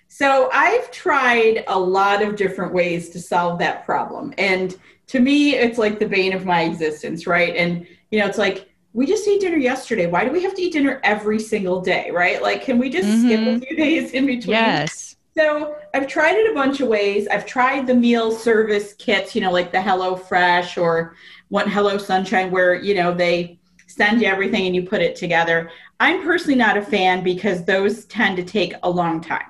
So 0.09 0.49
I've 0.53 0.91
tried 0.91 1.65
a 1.69 1.79
lot 1.79 2.23
of 2.23 2.37
different 2.37 2.73
ways 2.73 3.11
to 3.11 3.21
solve 3.21 3.59
that 3.59 3.85
problem, 3.85 4.35
and 4.39 4.77
to 5.09 5.21
me, 5.21 5.55
it's 5.55 5.79
like 5.79 5.99
the 5.99 6.09
bane 6.09 6.35
of 6.35 6.45
my 6.45 6.63
existence, 6.63 7.27
right? 7.27 7.57
And 7.57 7.87
you 8.11 8.21
know, 8.21 8.27
it's 8.27 8.39
like 8.39 8.68
we 8.93 9.07
just 9.07 9.27
ate 9.29 9.41
dinner 9.41 9.57
yesterday. 9.57 10.07
Why 10.07 10.25
do 10.25 10.31
we 10.31 10.43
have 10.43 10.55
to 10.55 10.63
eat 10.63 10.73
dinner 10.73 11.01
every 11.05 11.39
single 11.39 11.81
day, 11.81 12.11
right? 12.11 12.43
Like, 12.43 12.63
can 12.63 12.79
we 12.79 12.91
just 12.91 13.09
mm-hmm. 13.09 13.27
skip 13.27 13.41
a 13.41 13.43
mm-hmm. 13.45 13.59
few 13.61 13.77
days 13.77 14.13
in 14.13 14.27
between? 14.27 14.51
Yes. 14.51 15.17
So 15.37 15.77
I've 15.95 16.09
tried 16.09 16.37
it 16.37 16.51
a 16.51 16.55
bunch 16.55 16.81
of 16.81 16.89
ways. 16.89 17.29
I've 17.29 17.47
tried 17.47 17.87
the 17.87 17.95
meal 17.95 18.33
service 18.33 18.95
kits, 18.95 19.35
you 19.35 19.41
know, 19.41 19.53
like 19.53 19.71
the 19.71 19.81
Hello 19.81 20.17
Fresh 20.17 20.77
or 20.77 21.15
one 21.49 21.71
Hello 21.71 21.97
Sunshine, 21.97 22.51
where 22.51 22.75
you 22.75 22.95
know 22.95 23.15
they 23.15 23.61
send 23.87 24.21
you 24.21 24.27
everything 24.27 24.67
and 24.67 24.75
you 24.75 24.83
put 24.83 25.01
it 25.01 25.15
together. 25.15 25.71
I'm 26.01 26.23
personally 26.23 26.57
not 26.57 26.77
a 26.77 26.83
fan 26.83 27.23
because 27.23 27.65
those 27.65 28.05
tend 28.07 28.37
to 28.37 28.45
take 28.45 28.75
a 28.83 28.91
long 28.91 29.21
time. 29.21 29.47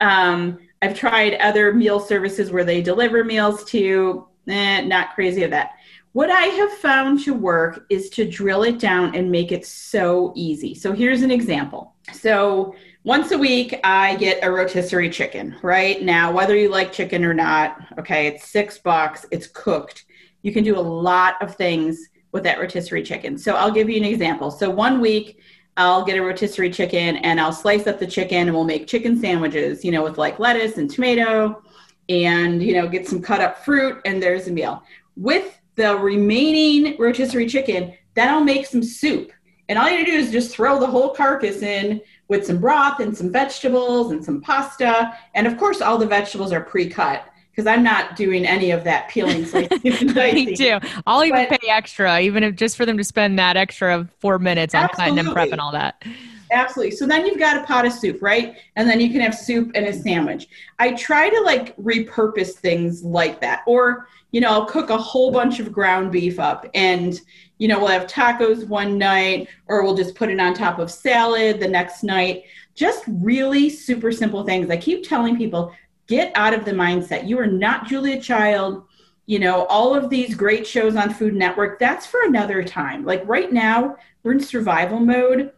Um, 0.00 0.58
I've 0.80 0.98
tried 0.98 1.34
other 1.34 1.72
meal 1.72 2.00
services 2.00 2.50
where 2.50 2.64
they 2.64 2.82
deliver 2.82 3.22
meals 3.22 3.64
to 3.64 3.78
you. 3.78 4.28
Eh, 4.48 4.80
not 4.80 5.14
crazy 5.14 5.42
of 5.44 5.50
that. 5.50 5.72
What 6.12 6.30
I 6.30 6.42
have 6.42 6.72
found 6.72 7.24
to 7.24 7.32
work 7.32 7.86
is 7.88 8.10
to 8.10 8.28
drill 8.28 8.64
it 8.64 8.78
down 8.78 9.14
and 9.14 9.30
make 9.30 9.50
it 9.50 9.64
so 9.64 10.34
easy. 10.36 10.74
So 10.74 10.92
here's 10.92 11.22
an 11.22 11.30
example. 11.30 11.94
So 12.12 12.74
once 13.04 13.30
a 13.30 13.38
week, 13.38 13.80
I 13.82 14.16
get 14.16 14.44
a 14.44 14.50
rotisserie 14.50 15.08
chicken, 15.08 15.56
right? 15.62 16.02
Now, 16.02 16.30
whether 16.30 16.54
you 16.54 16.68
like 16.68 16.92
chicken 16.92 17.24
or 17.24 17.32
not, 17.32 17.78
okay, 17.98 18.26
it's 18.26 18.46
six 18.46 18.76
bucks, 18.76 19.24
it's 19.30 19.46
cooked. 19.46 20.04
You 20.42 20.52
can 20.52 20.64
do 20.64 20.78
a 20.78 20.80
lot 20.80 21.40
of 21.40 21.54
things 21.54 22.10
with 22.30 22.42
that 22.42 22.60
rotisserie 22.60 23.02
chicken. 23.02 23.38
So 23.38 23.54
I'll 23.54 23.70
give 23.70 23.88
you 23.88 23.96
an 23.96 24.04
example. 24.04 24.50
So 24.50 24.68
one 24.68 25.00
week, 25.00 25.40
I'll 25.78 26.04
get 26.04 26.18
a 26.18 26.22
rotisserie 26.22 26.70
chicken 26.70 27.16
and 27.16 27.40
I'll 27.40 27.54
slice 27.54 27.86
up 27.86 27.98
the 27.98 28.06
chicken 28.06 28.48
and 28.48 28.52
we'll 28.52 28.64
make 28.64 28.86
chicken 28.86 29.18
sandwiches, 29.18 29.82
you 29.82 29.90
know, 29.90 30.02
with 30.02 30.18
like 30.18 30.38
lettuce 30.38 30.76
and 30.76 30.90
tomato 30.90 31.62
and, 32.10 32.62
you 32.62 32.74
know, 32.74 32.86
get 32.86 33.08
some 33.08 33.22
cut 33.22 33.40
up 33.40 33.64
fruit 33.64 33.98
and 34.04 34.22
there's 34.22 34.48
a 34.48 34.52
meal. 34.52 34.82
With 35.16 35.58
the 35.76 35.96
remaining 35.96 36.96
rotisserie 36.98 37.46
chicken, 37.46 37.94
then 38.14 38.28
I'll 38.28 38.44
make 38.44 38.66
some 38.66 38.82
soup. 38.82 39.32
And 39.68 39.78
all 39.78 39.88
you 39.88 39.98
have 39.98 40.06
to 40.06 40.12
do 40.12 40.18
is 40.18 40.30
just 40.30 40.54
throw 40.54 40.78
the 40.78 40.86
whole 40.86 41.10
carcass 41.10 41.62
in 41.62 42.00
with 42.28 42.44
some 42.46 42.58
broth 42.58 43.00
and 43.00 43.16
some 43.16 43.32
vegetables 43.32 44.10
and 44.10 44.24
some 44.24 44.40
pasta. 44.40 45.16
And 45.34 45.46
of 45.46 45.56
course, 45.56 45.80
all 45.80 45.98
the 45.98 46.06
vegetables 46.06 46.52
are 46.52 46.60
pre 46.60 46.88
cut 46.88 47.26
because 47.50 47.66
I'm 47.66 47.82
not 47.82 48.16
doing 48.16 48.46
any 48.46 48.70
of 48.70 48.84
that 48.84 49.08
peeling. 49.08 49.42
Me 49.84 50.56
too. 50.56 50.78
I'll 51.06 51.24
even 51.24 51.46
but, 51.48 51.60
pay 51.60 51.68
extra, 51.68 52.20
even 52.20 52.42
if 52.42 52.56
just 52.56 52.76
for 52.76 52.86
them 52.86 52.96
to 52.96 53.04
spend 53.04 53.38
that 53.38 53.56
extra 53.56 54.08
four 54.18 54.38
minutes 54.38 54.74
on 54.74 54.88
cutting 54.88 55.18
and 55.18 55.28
prepping 55.28 55.58
all 55.58 55.72
that. 55.72 56.02
Absolutely. 56.50 56.94
So 56.94 57.06
then 57.06 57.24
you've 57.26 57.38
got 57.38 57.56
a 57.56 57.64
pot 57.64 57.86
of 57.86 57.92
soup, 57.92 58.20
right? 58.20 58.56
And 58.76 58.88
then 58.88 59.00
you 59.00 59.10
can 59.10 59.20
have 59.20 59.34
soup 59.34 59.70
and 59.74 59.86
a 59.86 59.92
sandwich. 59.92 60.48
I 60.78 60.92
try 60.92 61.30
to 61.30 61.40
like 61.40 61.76
repurpose 61.76 62.52
things 62.52 63.02
like 63.02 63.40
that. 63.40 63.62
Or 63.66 64.06
you 64.32 64.40
know, 64.40 64.48
I'll 64.48 64.64
cook 64.64 64.90
a 64.90 64.98
whole 64.98 65.30
bunch 65.30 65.60
of 65.60 65.72
ground 65.72 66.10
beef 66.10 66.40
up 66.40 66.66
and, 66.74 67.20
you 67.58 67.68
know, 67.68 67.78
we'll 67.78 67.88
have 67.88 68.06
tacos 68.06 68.66
one 68.66 68.98
night 68.98 69.48
or 69.68 69.84
we'll 69.84 69.94
just 69.94 70.14
put 70.14 70.30
it 70.30 70.40
on 70.40 70.54
top 70.54 70.78
of 70.78 70.90
salad 70.90 71.60
the 71.60 71.68
next 71.68 72.02
night. 72.02 72.44
Just 72.74 73.04
really 73.06 73.70
super 73.70 74.10
simple 74.10 74.42
things. 74.44 74.70
I 74.70 74.76
keep 74.78 75.06
telling 75.06 75.36
people 75.36 75.72
get 76.08 76.32
out 76.34 76.54
of 76.54 76.64
the 76.64 76.72
mindset. 76.72 77.28
You 77.28 77.38
are 77.38 77.46
not 77.46 77.86
Julia 77.86 78.20
Child. 78.20 78.84
you 79.26 79.38
know, 79.38 79.66
all 79.66 79.94
of 79.94 80.10
these 80.10 80.34
great 80.34 80.66
shows 80.66 80.96
on 80.96 81.14
Food 81.14 81.34
Network, 81.34 81.78
that's 81.78 82.06
for 82.06 82.22
another 82.24 82.62
time. 82.62 83.04
Like 83.04 83.22
right 83.26 83.52
now, 83.52 83.96
we're 84.22 84.32
in 84.32 84.40
survival 84.40 84.98
mode. 84.98 85.52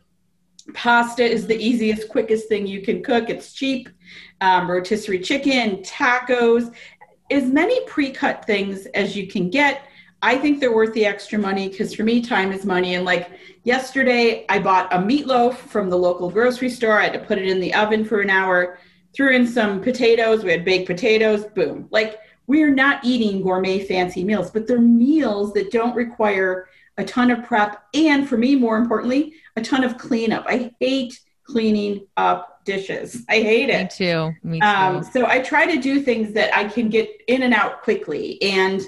Pasta 0.72 1.24
is 1.24 1.46
the 1.46 1.56
easiest, 1.56 2.08
quickest 2.08 2.48
thing 2.48 2.66
you 2.66 2.82
can 2.82 3.02
cook. 3.02 3.28
It's 3.28 3.52
cheap. 3.52 3.88
Um, 4.40 4.70
rotisserie 4.70 5.20
chicken, 5.20 5.78
tacos, 5.78 6.74
as 7.30 7.44
many 7.44 7.84
pre 7.86 8.10
cut 8.10 8.44
things 8.46 8.86
as 8.86 9.16
you 9.16 9.26
can 9.26 9.50
get. 9.50 9.82
I 10.22 10.38
think 10.38 10.58
they're 10.58 10.74
worth 10.74 10.94
the 10.94 11.04
extra 11.04 11.38
money 11.38 11.68
because 11.68 11.94
for 11.94 12.02
me, 12.02 12.22
time 12.22 12.50
is 12.50 12.64
money. 12.64 12.94
And 12.94 13.04
like 13.04 13.30
yesterday, 13.64 14.46
I 14.48 14.58
bought 14.58 14.92
a 14.92 14.96
meatloaf 14.96 15.54
from 15.54 15.90
the 15.90 15.98
local 15.98 16.30
grocery 16.30 16.70
store. 16.70 16.98
I 16.98 17.04
had 17.04 17.12
to 17.12 17.18
put 17.18 17.38
it 17.38 17.46
in 17.46 17.60
the 17.60 17.74
oven 17.74 18.04
for 18.04 18.22
an 18.22 18.30
hour, 18.30 18.78
threw 19.14 19.34
in 19.34 19.46
some 19.46 19.82
potatoes. 19.82 20.42
We 20.42 20.52
had 20.52 20.64
baked 20.64 20.86
potatoes, 20.86 21.44
boom. 21.44 21.88
Like 21.90 22.18
we're 22.46 22.74
not 22.74 23.04
eating 23.04 23.42
gourmet 23.42 23.84
fancy 23.84 24.24
meals, 24.24 24.50
but 24.50 24.66
they're 24.66 24.80
meals 24.80 25.52
that 25.54 25.70
don't 25.70 25.94
require 25.94 26.68
a 26.96 27.04
ton 27.04 27.30
of 27.30 27.44
prep. 27.44 27.82
And 27.92 28.28
for 28.28 28.36
me, 28.36 28.54
more 28.54 28.76
importantly, 28.76 29.34
a 29.56 29.62
ton 29.62 29.84
of 29.84 29.98
cleanup. 29.98 30.44
I 30.46 30.72
hate 30.80 31.18
cleaning 31.44 32.06
up 32.16 32.64
dishes. 32.64 33.24
I 33.28 33.34
hate 33.34 33.70
it. 33.70 33.82
Me 33.82 34.06
too. 34.06 34.34
Me 34.42 34.60
too. 34.60 34.66
Um, 34.66 35.04
so 35.04 35.26
I 35.26 35.40
try 35.40 35.66
to 35.66 35.80
do 35.80 36.00
things 36.00 36.32
that 36.32 36.54
I 36.56 36.64
can 36.64 36.88
get 36.88 37.10
in 37.28 37.42
and 37.42 37.54
out 37.54 37.82
quickly. 37.82 38.42
And 38.42 38.82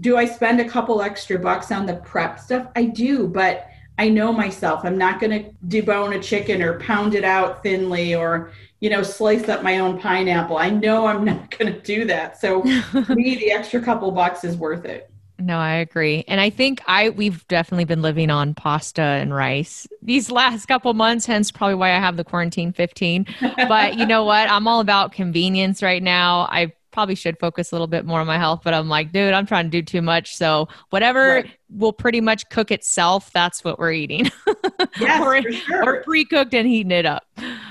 do 0.00 0.16
I 0.16 0.24
spend 0.24 0.60
a 0.60 0.68
couple 0.68 1.02
extra 1.02 1.38
bucks 1.38 1.72
on 1.72 1.86
the 1.86 1.96
prep 1.96 2.38
stuff? 2.38 2.68
I 2.76 2.84
do, 2.84 3.26
but 3.26 3.68
I 3.98 4.08
know 4.08 4.32
myself. 4.32 4.80
I'm 4.84 4.96
not 4.96 5.20
going 5.20 5.44
to 5.44 5.50
debone 5.66 6.16
a 6.16 6.20
chicken 6.20 6.62
or 6.62 6.78
pound 6.80 7.14
it 7.14 7.24
out 7.24 7.62
thinly 7.62 8.14
or, 8.14 8.50
you 8.80 8.88
know, 8.88 9.02
slice 9.02 9.48
up 9.48 9.62
my 9.62 9.80
own 9.80 10.00
pineapple. 10.00 10.56
I 10.56 10.70
know 10.70 11.06
I'm 11.06 11.24
not 11.26 11.56
going 11.58 11.72
to 11.72 11.80
do 11.80 12.04
that. 12.06 12.40
So 12.40 12.62
me, 13.08 13.36
the 13.36 13.52
extra 13.52 13.80
couple 13.80 14.10
bucks 14.10 14.42
is 14.42 14.56
worth 14.56 14.84
it. 14.84 15.09
No, 15.40 15.58
I 15.58 15.74
agree. 15.74 16.24
And 16.28 16.40
I 16.40 16.50
think 16.50 16.82
I 16.86 17.10
we've 17.10 17.46
definitely 17.48 17.86
been 17.86 18.02
living 18.02 18.30
on 18.30 18.54
pasta 18.54 19.02
and 19.02 19.34
rice 19.34 19.86
these 20.02 20.30
last 20.30 20.66
couple 20.66 20.92
months, 20.94 21.26
hence 21.26 21.50
probably 21.50 21.74
why 21.74 21.90
I 21.92 21.98
have 21.98 22.16
the 22.16 22.24
quarantine 22.24 22.72
15. 22.72 23.26
But 23.68 23.98
you 23.98 24.06
know 24.06 24.24
what? 24.24 24.50
I'm 24.50 24.68
all 24.68 24.80
about 24.80 25.12
convenience 25.12 25.82
right 25.82 26.02
now. 26.02 26.48
I 26.50 26.72
probably 26.90 27.14
should 27.14 27.38
focus 27.38 27.72
a 27.72 27.74
little 27.74 27.86
bit 27.86 28.04
more 28.04 28.20
on 28.20 28.26
my 28.26 28.38
health, 28.38 28.62
but 28.64 28.74
I'm 28.74 28.88
like, 28.88 29.12
dude, 29.12 29.32
I'm 29.32 29.46
trying 29.46 29.66
to 29.66 29.70
do 29.70 29.82
too 29.82 30.02
much. 30.02 30.34
So 30.34 30.68
whatever 30.90 31.34
right. 31.34 31.50
will 31.70 31.92
pretty 31.92 32.20
much 32.20 32.48
cook 32.50 32.70
itself, 32.70 33.30
that's 33.32 33.64
what 33.64 33.78
we're 33.78 33.92
eating. 33.92 34.30
Yes, 34.98 35.22
or, 35.24 35.52
sure. 35.52 35.84
or 35.84 36.02
pre-cooked 36.02 36.52
and 36.54 36.66
heating 36.66 36.90
it 36.90 37.06
up. 37.06 37.22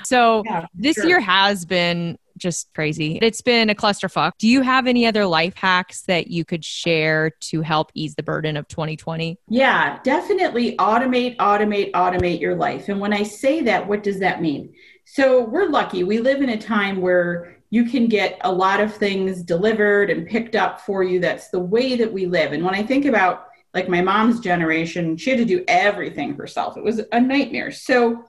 So 0.04 0.44
yeah, 0.46 0.68
this 0.74 0.96
sure. 0.96 1.08
year 1.08 1.20
has 1.20 1.66
been 1.66 2.18
just 2.39 2.73
crazy. 2.73 3.19
It's 3.21 3.41
been 3.41 3.69
a 3.69 3.75
clusterfuck. 3.75 4.32
Do 4.39 4.47
you 4.47 4.62
have 4.62 4.88
any 4.88 5.06
other 5.06 5.25
life 5.25 5.56
hacks 5.56 6.02
that 6.04 6.28
you 6.28 6.45
could 6.45 6.65
share 6.65 7.32
to 7.41 7.62
help 7.62 7.91
ease 7.93 8.15
the 8.15 8.23
burden 8.23 8.58
of 8.58 8.67
2020? 8.67 9.38
Yeah, 9.47 9.99
definitely 10.04 10.75
automate, 10.78 11.38
automate, 11.38 11.91
automate 11.91 12.39
your 12.39 12.56
life. 12.56 12.89
And 12.89 12.99
when 12.99 13.13
I 13.13 13.23
say 13.23 13.62
that, 13.63 13.88
what 13.88 14.04
does 14.04 14.19
that 14.19 14.41
mean? 14.41 14.73
So 15.06 15.43
we're 15.43 15.69
lucky. 15.69 16.04
We 16.04 16.19
live 16.19 16.41
in 16.41 16.49
a 16.49 16.58
time 16.58 17.02
where 17.02 17.58
you 17.69 17.86
can 17.86 18.08
get 18.08 18.39
a 18.41 18.52
lot 18.52 18.80
of 18.80 18.93
things 18.93 19.43
delivered 19.43 20.10
and 20.10 20.28
picked 20.28 20.56
up 20.56 20.82
for 20.82 21.04
you. 21.04 21.19
That's 21.19 21.49
the 21.49 21.60
way 21.60 21.95
that 21.95 22.12
we 22.12 22.25
live. 22.25 22.52
And 22.52 22.63
when 22.63 22.75
I 22.75 22.84
think 22.84 23.06
about 23.06 23.47
like 23.73 23.88
my 23.88 24.02
mom's 24.02 24.39
generation, 24.39 25.17
she 25.17 25.30
had 25.30 25.39
to 25.39 25.45
do 25.45 25.63
everything 25.67 26.34
herself. 26.34 26.78
It 26.78 26.84
was 26.84 27.02
a 27.12 27.19
nightmare. 27.19 27.71
So, 27.71 28.25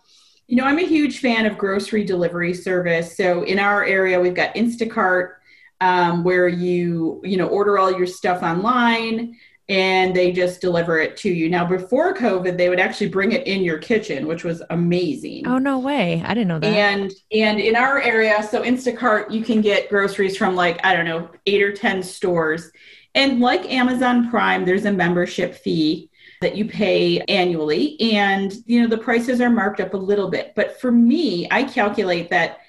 you 0.51 0.57
know, 0.57 0.65
I'm 0.65 0.81
a 0.81 0.87
huge 0.87 1.21
fan 1.21 1.47
of 1.47 1.57
grocery 1.57 2.03
delivery 2.03 2.55
service. 2.55 3.17
So 3.17 3.45
in 3.45 3.61
our 3.61 3.85
area, 3.85 4.19
we've 4.19 4.35
got 4.35 4.53
Instacart, 4.57 5.35
um, 5.81 6.25
where 6.25 6.49
you, 6.49 7.21
you 7.23 7.37
know, 7.37 7.47
order 7.47 7.79
all 7.79 7.97
your 7.97 8.09
stuff 8.09 8.43
online 8.43 9.37
and 9.69 10.15
they 10.15 10.33
just 10.33 10.61
deliver 10.61 10.99
it 10.99 11.17
to 11.19 11.31
you. 11.31 11.49
Now, 11.49 11.65
before 11.65 12.15
COVID, 12.15 12.59
they 12.59 12.69
would 12.69 12.81
actually 12.81 13.11
bring 13.11 13.31
it 13.31 13.47
in 13.47 13.63
your 13.63 13.79
kitchen, 13.79 14.27
which 14.27 14.43
was 14.43 14.61
amazing. 14.71 15.47
Oh 15.47 15.59
no 15.59 15.79
way! 15.79 16.21
I 16.27 16.35
didn't 16.35 16.49
know 16.49 16.59
that. 16.59 16.67
And 16.67 17.13
and 17.33 17.61
in 17.61 17.77
our 17.77 18.03
area, 18.03 18.43
so 18.43 18.63
Instacart, 18.65 19.31
you 19.31 19.45
can 19.45 19.61
get 19.61 19.89
groceries 19.89 20.37
from 20.37 20.57
like 20.57 20.85
I 20.85 20.97
don't 20.97 21.05
know 21.05 21.31
eight 21.47 21.63
or 21.63 21.73
ten 21.73 22.03
stores, 22.03 22.73
and 23.15 23.39
like 23.39 23.73
Amazon 23.73 24.29
Prime, 24.29 24.65
there's 24.65 24.87
a 24.87 24.93
membership 24.93 25.55
fee 25.55 26.10
that 26.41 26.57
you 26.57 26.65
pay 26.65 27.19
annually, 27.21 28.01
and 28.01 28.55
you 28.67 28.81
know 28.81 28.89
the 28.89 28.99
prices 28.99 29.41
are 29.41 29.51
marked 29.51 29.81
up 29.81 29.95
a 29.95 29.99
little 29.99 30.31
bit. 30.31 30.53
But 30.57 30.81
for 30.81 30.91
me, 30.91 31.47
I 31.51 31.65
calculate 31.65 32.31
that 32.31 32.61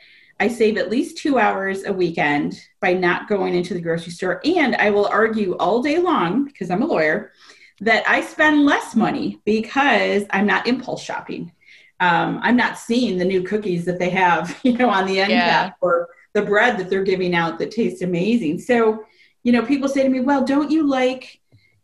I 0.42 0.48
save 0.48 0.78
at 0.78 0.90
least 0.90 1.18
two 1.18 1.38
hours 1.38 1.84
a 1.86 1.94
weekend 1.94 2.60
by 2.80 2.94
not 2.94 3.30
going 3.30 3.54
into 3.54 3.76
the 3.76 3.80
grocery 3.80 4.12
store. 4.12 4.42
And 4.44 4.76
I 4.76 4.90
will 4.90 5.06
argue 5.06 5.56
all 5.58 5.84
day 5.84 6.00
long, 6.00 6.46
because 6.46 6.72
I'm 6.72 6.82
a 6.82 6.88
lawyer, 6.88 7.32
that 7.80 8.08
I 8.10 8.22
spend 8.22 8.66
less 8.66 8.96
money 8.96 9.40
because 9.46 10.24
I'm 10.32 10.48
not 10.48 10.68
impulse 10.68 11.04
shopping. 11.04 11.52
Um, 12.00 12.40
I'm 12.42 12.56
not 12.56 12.80
seeing 12.80 13.20
the 13.20 13.26
new 13.26 13.44
cookies 13.44 13.86
that 13.86 14.00
they 14.00 14.10
have, 14.10 14.60
you 14.64 14.74
know, 14.74 14.90
on 14.90 15.06
the 15.06 15.20
end 15.20 15.32
yeah. 15.32 15.48
cap 15.48 15.78
or 15.82 16.10
the 16.34 16.42
bread 16.42 16.80
that 16.80 16.90
they're 16.90 17.04
giving 17.04 17.36
out 17.36 17.60
that 17.60 17.72
tastes 17.72 18.02
amazing. 18.02 18.60
So, 18.60 19.06
you 19.44 19.52
know, 19.52 19.64
people 19.64 19.90
say 19.90 20.02
to 20.04 20.10
me, 20.10 20.22
well, 20.22 20.44
don't 20.44 20.72
you 20.72 20.88
like, 20.88 21.41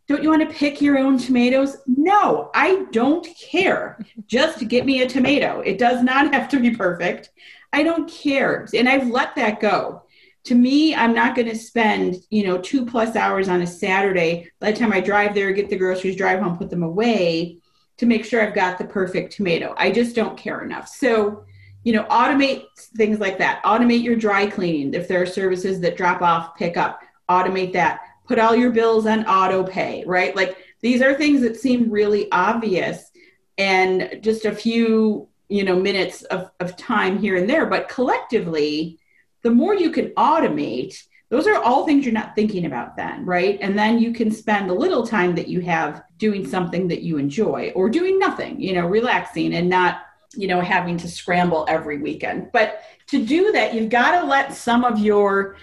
don't 0.08 0.22
you 0.22 0.30
want 0.30 0.48
to 0.48 0.54
pick 0.54 0.80
your 0.80 0.98
own 0.98 1.18
tomatoes? 1.18 1.76
No, 1.86 2.50
I 2.54 2.86
don't 2.92 3.28
care. 3.38 3.98
Just 4.26 4.66
get 4.66 4.86
me 4.86 5.02
a 5.02 5.08
tomato. 5.08 5.60
It 5.60 5.78
does 5.78 6.02
not 6.02 6.32
have 6.34 6.48
to 6.48 6.60
be 6.60 6.70
perfect. 6.70 7.30
I 7.74 7.82
don't 7.82 8.10
care. 8.10 8.66
And 8.74 8.88
I've 8.88 9.08
let 9.08 9.36
that 9.36 9.60
go. 9.60 10.02
To 10.44 10.54
me, 10.54 10.94
I'm 10.94 11.14
not 11.14 11.36
going 11.36 11.48
to 11.48 11.54
spend, 11.54 12.16
you 12.30 12.46
know, 12.46 12.56
two 12.56 12.86
plus 12.86 13.16
hours 13.16 13.50
on 13.50 13.60
a 13.60 13.66
Saturday. 13.66 14.50
By 14.60 14.72
the 14.72 14.78
time 14.78 14.94
I 14.94 15.00
drive 15.00 15.34
there, 15.34 15.52
get 15.52 15.68
the 15.68 15.76
groceries, 15.76 16.16
drive 16.16 16.40
home, 16.40 16.56
put 16.56 16.70
them 16.70 16.82
away 16.82 17.58
to 17.98 18.06
make 18.06 18.24
sure 18.24 18.40
I've 18.40 18.54
got 18.54 18.78
the 18.78 18.86
perfect 18.86 19.34
tomato. 19.34 19.74
I 19.76 19.90
just 19.90 20.16
don't 20.16 20.38
care 20.38 20.64
enough. 20.64 20.88
So, 20.88 21.44
you 21.84 21.92
know, 21.92 22.04
automate 22.04 22.64
things 22.96 23.18
like 23.18 23.36
that. 23.38 23.62
Automate 23.62 24.02
your 24.02 24.16
dry 24.16 24.46
cleaning. 24.46 24.94
If 24.94 25.06
there 25.06 25.20
are 25.20 25.26
services 25.26 25.80
that 25.80 25.98
drop 25.98 26.22
off, 26.22 26.56
pick 26.56 26.78
up, 26.78 27.02
automate 27.28 27.74
that. 27.74 28.00
Put 28.28 28.38
all 28.38 28.54
your 28.54 28.70
bills 28.70 29.06
on 29.06 29.26
auto 29.26 29.64
pay, 29.64 30.04
right? 30.06 30.36
Like 30.36 30.56
these 30.80 31.02
are 31.02 31.14
things 31.14 31.40
that 31.40 31.56
seem 31.56 31.90
really 31.90 32.30
obvious. 32.30 33.10
And 33.56 34.20
just 34.22 34.44
a 34.44 34.54
few 34.54 35.28
you 35.48 35.64
know 35.64 35.76
minutes 35.76 36.22
of, 36.24 36.50
of 36.60 36.76
time 36.76 37.18
here 37.18 37.36
and 37.36 37.48
there 37.48 37.66
but 37.66 37.88
collectively 37.88 38.98
the 39.42 39.50
more 39.50 39.74
you 39.74 39.90
can 39.90 40.08
automate 40.10 41.02
those 41.30 41.46
are 41.46 41.62
all 41.62 41.84
things 41.84 42.04
you're 42.04 42.12
not 42.12 42.34
thinking 42.34 42.66
about 42.66 42.96
then 42.96 43.24
right 43.24 43.58
and 43.60 43.78
then 43.78 43.98
you 43.98 44.12
can 44.12 44.30
spend 44.30 44.68
the 44.68 44.74
little 44.74 45.06
time 45.06 45.34
that 45.34 45.48
you 45.48 45.60
have 45.60 46.02
doing 46.18 46.46
something 46.46 46.88
that 46.88 47.02
you 47.02 47.18
enjoy 47.18 47.72
or 47.74 47.88
doing 47.88 48.18
nothing 48.18 48.60
you 48.60 48.74
know 48.74 48.86
relaxing 48.86 49.54
and 49.54 49.68
not 49.68 50.02
you 50.34 50.46
know 50.46 50.60
having 50.60 50.96
to 50.96 51.08
scramble 51.08 51.64
every 51.68 51.98
weekend 51.98 52.50
but 52.52 52.82
to 53.06 53.24
do 53.24 53.50
that 53.52 53.74
you've 53.74 53.90
got 53.90 54.20
to 54.20 54.26
let 54.26 54.54
some 54.54 54.84
of 54.84 54.98
your 54.98 55.56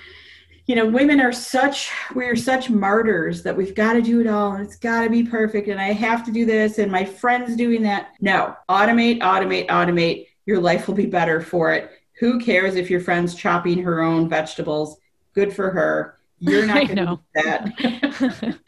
you 0.65 0.75
know, 0.75 0.85
women 0.85 1.21
are 1.21 1.31
such, 1.31 1.91
we're 2.15 2.35
such 2.35 2.69
martyrs 2.69 3.43
that 3.43 3.55
we've 3.55 3.75
got 3.75 3.93
to 3.93 4.01
do 4.01 4.19
it 4.19 4.27
all 4.27 4.53
and 4.53 4.65
it's 4.65 4.77
got 4.77 5.03
to 5.03 5.09
be 5.09 5.23
perfect 5.23 5.67
and 5.67 5.79
I 5.79 5.93
have 5.93 6.25
to 6.25 6.31
do 6.31 6.45
this 6.45 6.79
and 6.79 6.91
my 6.91 7.05
friend's 7.05 7.55
doing 7.55 7.83
that. 7.83 8.13
No, 8.19 8.55
automate, 8.67 9.19
automate, 9.19 9.67
automate. 9.67 10.27
Your 10.45 10.59
life 10.59 10.87
will 10.87 10.95
be 10.95 11.05
better 11.05 11.41
for 11.41 11.73
it. 11.73 11.91
Who 12.19 12.39
cares 12.39 12.75
if 12.75 12.89
your 12.89 13.01
friend's 13.01 13.35
chopping 13.35 13.83
her 13.83 14.01
own 14.01 14.27
vegetables? 14.27 14.97
Good 15.33 15.53
for 15.53 15.69
her. 15.69 16.17
You're 16.47 16.65
not 16.65 16.87
going 16.87 16.97
to 16.97 17.05
do 17.05 17.19
that. 17.33 18.59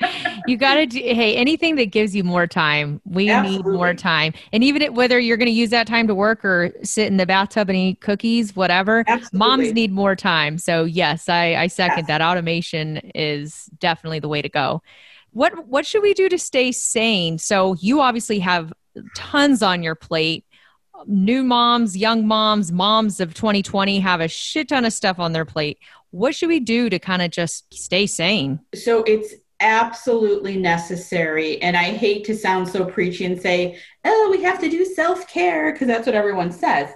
you 0.47 0.57
got 0.57 0.75
to 0.75 0.85
do, 0.85 0.99
hey, 0.99 1.35
anything 1.35 1.75
that 1.75 1.91
gives 1.91 2.15
you 2.15 2.23
more 2.23 2.47
time. 2.47 3.01
We 3.05 3.29
Absolutely. 3.29 3.71
need 3.71 3.77
more 3.77 3.93
time. 3.93 4.33
And 4.51 4.63
even 4.63 4.81
it, 4.81 4.93
whether 4.93 5.19
you're 5.19 5.37
going 5.37 5.47
to 5.47 5.51
use 5.51 5.69
that 5.71 5.87
time 5.87 6.07
to 6.07 6.15
work 6.15 6.43
or 6.43 6.71
sit 6.83 7.07
in 7.07 7.17
the 7.17 7.25
bathtub 7.25 7.69
and 7.69 7.77
eat 7.77 8.01
cookies, 8.01 8.55
whatever, 8.55 9.03
Absolutely. 9.07 9.37
moms 9.37 9.73
need 9.73 9.91
more 9.91 10.15
time. 10.15 10.57
So, 10.57 10.83
yes, 10.83 11.29
I, 11.29 11.55
I 11.55 11.67
second 11.67 11.99
yes. 11.99 12.07
that. 12.07 12.21
Automation 12.21 12.97
is 13.15 13.69
definitely 13.79 14.19
the 14.19 14.27
way 14.27 14.41
to 14.41 14.49
go. 14.49 14.81
What, 15.31 15.67
what 15.67 15.85
should 15.85 16.01
we 16.01 16.13
do 16.13 16.29
to 16.29 16.37
stay 16.37 16.71
sane? 16.71 17.37
So, 17.37 17.75
you 17.75 18.01
obviously 18.01 18.39
have 18.39 18.73
tons 19.15 19.61
on 19.61 19.83
your 19.83 19.95
plate 19.95 20.45
new 21.05 21.43
moms, 21.43 21.95
young 21.95 22.25
moms, 22.25 22.71
moms 22.71 23.19
of 23.19 23.33
2020 23.33 23.99
have 23.99 24.21
a 24.21 24.27
shit 24.27 24.69
ton 24.69 24.85
of 24.85 24.93
stuff 24.93 25.19
on 25.19 25.33
their 25.33 25.45
plate. 25.45 25.79
What 26.11 26.35
should 26.35 26.49
we 26.49 26.59
do 26.59 26.89
to 26.89 26.99
kind 26.99 27.21
of 27.21 27.31
just 27.31 27.73
stay 27.73 28.07
sane? 28.07 28.59
So 28.73 29.03
it's 29.03 29.35
absolutely 29.59 30.57
necessary. 30.57 31.61
And 31.61 31.75
I 31.75 31.85
hate 31.85 32.23
to 32.25 32.35
sound 32.35 32.67
so 32.67 32.85
preachy 32.85 33.25
and 33.25 33.41
say, 33.41 33.77
oh, 34.05 34.29
we 34.31 34.43
have 34.43 34.59
to 34.59 34.69
do 34.69 34.85
self 34.85 35.27
care 35.27 35.71
because 35.71 35.87
that's 35.87 36.05
what 36.05 36.15
everyone 36.15 36.51
says. 36.51 36.91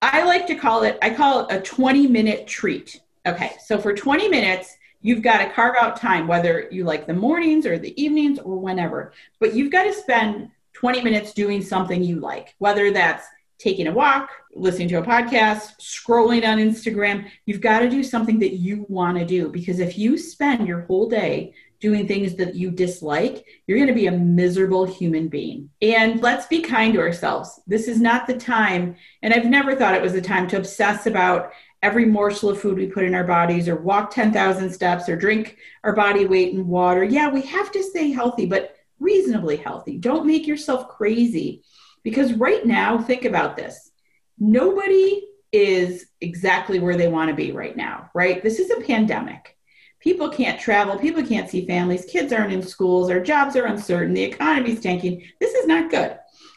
I 0.00 0.24
like 0.24 0.46
to 0.46 0.54
call 0.54 0.84
it, 0.84 0.98
I 1.02 1.10
call 1.10 1.46
it 1.46 1.56
a 1.56 1.60
20 1.60 2.06
minute 2.06 2.46
treat. 2.46 3.00
Okay, 3.26 3.52
so 3.64 3.78
for 3.78 3.92
20 3.92 4.28
minutes, 4.28 4.76
you've 5.00 5.22
got 5.22 5.38
to 5.38 5.50
carve 5.50 5.74
out 5.80 5.96
time, 5.96 6.26
whether 6.26 6.68
you 6.70 6.84
like 6.84 7.06
the 7.06 7.14
mornings 7.14 7.66
or 7.66 7.78
the 7.78 8.00
evenings 8.00 8.38
or 8.38 8.58
whenever, 8.58 9.12
but 9.38 9.54
you've 9.54 9.72
got 9.72 9.84
to 9.84 9.92
spend 9.92 10.50
20 10.78 11.02
minutes 11.02 11.32
doing 11.32 11.60
something 11.60 12.04
you 12.04 12.20
like, 12.20 12.54
whether 12.58 12.92
that's 12.92 13.26
taking 13.58 13.88
a 13.88 13.92
walk, 13.92 14.30
listening 14.54 14.86
to 14.86 14.98
a 14.98 15.02
podcast, 15.02 15.72
scrolling 15.80 16.46
on 16.46 16.58
Instagram. 16.58 17.28
You've 17.46 17.60
got 17.60 17.80
to 17.80 17.90
do 17.90 18.04
something 18.04 18.38
that 18.38 18.54
you 18.54 18.86
want 18.88 19.18
to 19.18 19.24
do 19.24 19.48
because 19.48 19.80
if 19.80 19.98
you 19.98 20.16
spend 20.16 20.68
your 20.68 20.82
whole 20.82 21.08
day 21.08 21.52
doing 21.80 22.06
things 22.06 22.36
that 22.36 22.54
you 22.54 22.70
dislike, 22.70 23.44
you're 23.66 23.76
going 23.76 23.88
to 23.88 23.94
be 23.94 24.06
a 24.06 24.12
miserable 24.12 24.84
human 24.84 25.26
being. 25.26 25.68
And 25.82 26.22
let's 26.22 26.46
be 26.46 26.60
kind 26.60 26.94
to 26.94 27.00
ourselves. 27.00 27.60
This 27.66 27.88
is 27.88 28.00
not 28.00 28.28
the 28.28 28.36
time, 28.36 28.94
and 29.22 29.34
I've 29.34 29.46
never 29.46 29.74
thought 29.74 29.94
it 29.94 30.02
was 30.02 30.12
the 30.12 30.22
time 30.22 30.46
to 30.48 30.58
obsess 30.58 31.06
about 31.06 31.50
every 31.82 32.04
morsel 32.04 32.50
of 32.50 32.60
food 32.60 32.76
we 32.76 32.86
put 32.86 33.04
in 33.04 33.16
our 33.16 33.24
bodies 33.24 33.68
or 33.68 33.76
walk 33.76 34.12
10,000 34.12 34.70
steps 34.70 35.08
or 35.08 35.16
drink 35.16 35.56
our 35.82 35.94
body 35.94 36.26
weight 36.26 36.52
in 36.52 36.68
water. 36.68 37.02
Yeah, 37.02 37.30
we 37.30 37.42
have 37.42 37.72
to 37.72 37.82
stay 37.82 38.10
healthy, 38.10 38.46
but 38.46 38.77
reasonably 39.00 39.56
healthy. 39.56 39.96
Don't 39.96 40.26
make 40.26 40.46
yourself 40.46 40.88
crazy 40.88 41.62
because 42.02 42.32
right 42.34 42.64
now, 42.64 42.98
think 42.98 43.24
about 43.24 43.56
this. 43.56 43.90
Nobody 44.38 45.24
is 45.52 46.06
exactly 46.20 46.78
where 46.78 46.96
they 46.96 47.08
want 47.08 47.28
to 47.30 47.34
be 47.34 47.52
right 47.52 47.76
now, 47.76 48.10
right? 48.14 48.42
This 48.42 48.58
is 48.58 48.70
a 48.70 48.80
pandemic. 48.82 49.56
People 50.00 50.28
can't 50.28 50.60
travel, 50.60 50.96
people 50.96 51.24
can't 51.24 51.50
see 51.50 51.66
families, 51.66 52.04
kids 52.04 52.32
aren't 52.32 52.52
in 52.52 52.62
schools, 52.62 53.10
our 53.10 53.20
jobs 53.20 53.56
are 53.56 53.66
uncertain, 53.66 54.14
the 54.14 54.22
economy's 54.22 54.80
tanking. 54.80 55.24
This 55.40 55.54
is 55.54 55.66
not 55.66 55.90
good. 55.90 56.16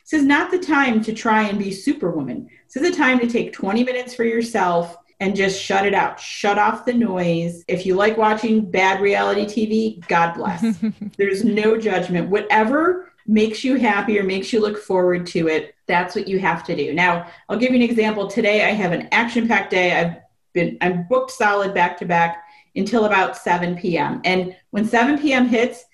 This 0.10 0.22
is 0.22 0.26
not 0.26 0.52
the 0.52 0.60
time 0.60 1.02
to 1.04 1.14
try 1.14 1.48
and 1.48 1.58
be 1.58 1.72
superwoman. 1.72 2.48
This 2.72 2.84
is 2.84 2.92
the 2.92 2.98
time 2.98 3.20
to 3.20 3.28
take 3.28 3.52
20 3.52 3.84
minutes 3.84 4.14
for 4.14 4.26
yourself 4.26 4.96
and 5.22 5.36
just 5.36 5.62
shut 5.62 5.86
it 5.86 5.94
out. 5.94 6.20
Shut 6.20 6.58
off 6.58 6.84
the 6.84 6.94
noise. 6.94 7.64
If 7.68 7.86
you 7.86 7.94
like 7.94 8.18
watching 8.18 8.70
bad 8.70 9.00
reality 9.00 9.46
TV, 9.46 10.08
God 10.08 10.34
bless. 10.34 10.80
There's 11.18 11.46
no 11.46 11.78
judgment. 11.78 12.30
Whatever 12.30 13.14
makes 13.28 13.64
you 13.64 13.76
happy 13.76 14.20
or 14.20 14.24
makes 14.24 14.52
you 14.52 14.60
look 14.60 14.80
forward 14.80 15.28
to 15.28 15.48
it, 15.48 15.76
that's 15.86 16.16
what 16.16 16.28
you 16.28 16.40
have 16.40 16.64
to 16.66 16.76
do. 16.76 16.92
Now, 16.92 17.28
I'll 17.48 17.58
give 17.58 17.70
you 17.70 17.76
an 17.76 17.84
example. 17.84 18.28
Today 18.28 18.66
I 18.66 18.72
have 18.72 18.94
an 18.94 19.10
action-packed 19.12 19.70
day. 19.70 19.94
I've 19.94 20.18
been 20.54 20.78
I'm 20.82 21.08
booked 21.08 21.32
solid 21.32 21.76
back 21.76 21.98
to 22.00 22.06
back 22.06 22.44
until 22.76 23.06
about 23.06 23.38
7 23.38 23.78
p.m. 23.78 24.22
And 24.26 24.56
when 24.72 24.88
7 24.88 25.20
p.m. 25.20 25.48
hits, 25.48 25.86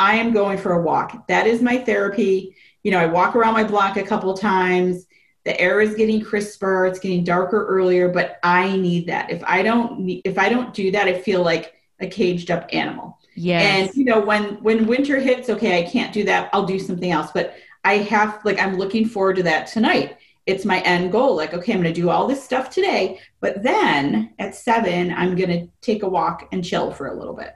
I 0.00 0.16
am 0.16 0.32
going 0.32 0.58
for 0.58 0.72
a 0.72 0.82
walk. 0.82 1.28
That 1.28 1.46
is 1.46 1.62
my 1.62 1.78
therapy. 1.78 2.56
You 2.82 2.90
know, 2.90 2.98
I 2.98 3.06
walk 3.06 3.36
around 3.36 3.54
my 3.54 3.64
block 3.64 3.96
a 3.96 4.02
couple 4.02 4.34
times 4.34 5.06
the 5.44 5.58
air 5.60 5.80
is 5.80 5.94
getting 5.94 6.22
crisper 6.22 6.86
it's 6.86 6.98
getting 6.98 7.24
darker 7.24 7.66
earlier 7.66 8.08
but 8.08 8.38
i 8.42 8.76
need 8.76 9.06
that. 9.06 9.30
If 9.30 9.42
i 9.44 9.62
don't 9.62 10.08
if 10.24 10.38
i 10.38 10.48
don't 10.48 10.74
do 10.74 10.90
that 10.92 11.08
i 11.08 11.20
feel 11.20 11.42
like 11.42 11.74
a 12.00 12.06
caged 12.06 12.50
up 12.50 12.68
animal. 12.72 13.18
Yeah 13.34 13.60
and 13.60 13.90
you 13.94 14.04
know 14.04 14.20
when 14.20 14.62
when 14.62 14.86
winter 14.86 15.18
hits 15.18 15.48
okay 15.48 15.78
i 15.78 15.88
can't 15.88 16.12
do 16.12 16.24
that 16.24 16.50
i'll 16.52 16.66
do 16.66 16.78
something 16.78 17.10
else. 17.10 17.30
But 17.32 17.54
i 17.84 17.98
have 17.98 18.44
like 18.44 18.60
i'm 18.60 18.76
looking 18.76 19.06
forward 19.06 19.36
to 19.36 19.42
that 19.44 19.66
tonight. 19.66 20.18
It's 20.44 20.64
my 20.64 20.80
end 20.80 21.12
goal 21.12 21.36
like 21.36 21.54
okay 21.54 21.72
i'm 21.72 21.82
going 21.82 21.94
to 21.94 22.00
do 22.00 22.10
all 22.10 22.26
this 22.26 22.42
stuff 22.42 22.68
today 22.68 23.20
but 23.38 23.62
then 23.62 24.34
at 24.40 24.56
seven 24.56 25.12
i'm 25.12 25.36
going 25.36 25.50
to 25.50 25.68
take 25.80 26.02
a 26.02 26.08
walk 26.08 26.48
and 26.50 26.64
chill 26.64 26.90
for 26.90 27.06
a 27.06 27.14
little 27.14 27.34
bit 27.34 27.54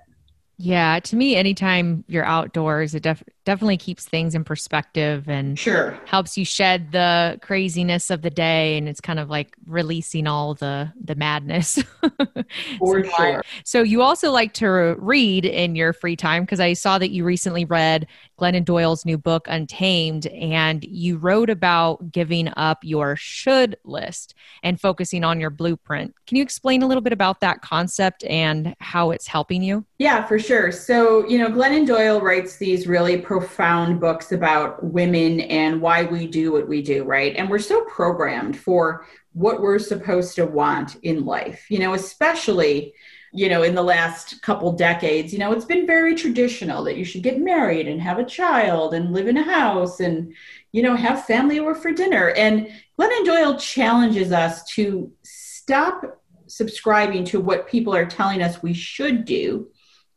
yeah, 0.58 1.00
to 1.00 1.16
me, 1.16 1.36
anytime 1.36 2.02
you're 2.08 2.24
outdoors, 2.24 2.94
it 2.94 3.02
def- 3.02 3.22
definitely 3.44 3.76
keeps 3.76 4.06
things 4.06 4.34
in 4.34 4.42
perspective 4.42 5.28
and 5.28 5.58
sure 5.58 5.98
helps 6.06 6.38
you 6.38 6.46
shed 6.46 6.92
the 6.92 7.38
craziness 7.42 8.08
of 8.08 8.22
the 8.22 8.30
day, 8.30 8.78
and 8.78 8.88
it's 8.88 9.00
kind 9.00 9.18
of 9.18 9.28
like 9.28 9.54
releasing 9.66 10.26
all 10.26 10.54
the 10.54 10.90
the 11.04 11.14
madness. 11.14 11.78
For 12.78 13.04
so, 13.04 13.10
sure. 13.16 13.42
So 13.64 13.82
you 13.82 14.00
also 14.00 14.30
like 14.32 14.54
to 14.54 14.96
read 14.98 15.44
in 15.44 15.76
your 15.76 15.92
free 15.92 16.16
time 16.16 16.44
because 16.44 16.60
I 16.60 16.72
saw 16.72 16.96
that 16.96 17.10
you 17.10 17.24
recently 17.24 17.66
read 17.66 18.06
Glennon 18.38 18.64
Doyle's 18.64 19.04
new 19.04 19.16
book, 19.16 19.46
Untamed, 19.48 20.26
and 20.26 20.84
you 20.84 21.16
wrote 21.16 21.48
about 21.48 22.12
giving 22.12 22.52
up 22.56 22.78
your 22.82 23.16
should 23.16 23.76
list 23.84 24.34
and 24.62 24.80
focusing 24.80 25.24
on 25.24 25.40
your 25.40 25.50
blueprint. 25.50 26.14
Can 26.26 26.36
you 26.36 26.42
explain 26.42 26.82
a 26.82 26.86
little 26.86 27.00
bit 27.00 27.12
about 27.12 27.40
that 27.40 27.62
concept 27.62 28.24
and 28.24 28.76
how 28.80 29.10
it's 29.10 29.26
helping 29.26 29.62
you? 29.62 29.84
Yeah, 29.98 30.24
for 30.24 30.38
sure. 30.38 30.70
So, 30.70 31.26
you 31.26 31.38
know, 31.38 31.48
Glennon 31.48 31.86
Doyle 31.86 32.20
writes 32.20 32.56
these 32.56 32.86
really 32.86 33.18
profound 33.18 34.00
books 34.00 34.32
about 34.32 34.84
women 34.84 35.40
and 35.40 35.80
why 35.80 36.04
we 36.04 36.26
do 36.26 36.52
what 36.52 36.68
we 36.68 36.82
do, 36.82 37.04
right? 37.04 37.34
And 37.36 37.48
we're 37.48 37.58
so 37.58 37.84
programmed 37.84 38.58
for 38.58 39.06
what 39.32 39.60
we're 39.60 39.78
supposed 39.78 40.34
to 40.34 40.46
want 40.46 40.96
in 41.02 41.24
life, 41.24 41.66
you 41.70 41.78
know, 41.78 41.94
especially 41.94 42.94
you 43.32 43.48
know 43.48 43.62
in 43.62 43.74
the 43.74 43.82
last 43.82 44.40
couple 44.42 44.72
decades 44.72 45.32
you 45.32 45.38
know 45.38 45.52
it's 45.52 45.64
been 45.64 45.86
very 45.86 46.14
traditional 46.14 46.84
that 46.84 46.96
you 46.96 47.04
should 47.04 47.22
get 47.22 47.40
married 47.40 47.88
and 47.88 48.00
have 48.00 48.18
a 48.18 48.24
child 48.24 48.94
and 48.94 49.12
live 49.12 49.28
in 49.28 49.36
a 49.36 49.42
house 49.42 50.00
and 50.00 50.32
you 50.76 50.82
know 50.82 50.94
have 50.94 51.24
family 51.24 51.58
over 51.58 51.74
for 51.74 51.90
dinner. 51.90 52.30
And 52.30 52.68
glennon 53.00 53.24
doyle 53.24 53.58
challenges 53.58 54.30
us 54.30 54.62
to 54.74 55.10
stop 55.22 56.20
subscribing 56.48 57.24
to 57.24 57.40
what 57.40 57.66
people 57.66 57.94
are 57.94 58.04
telling 58.04 58.42
us 58.42 58.62
we 58.62 58.74
should 58.74 59.24
do 59.24 59.70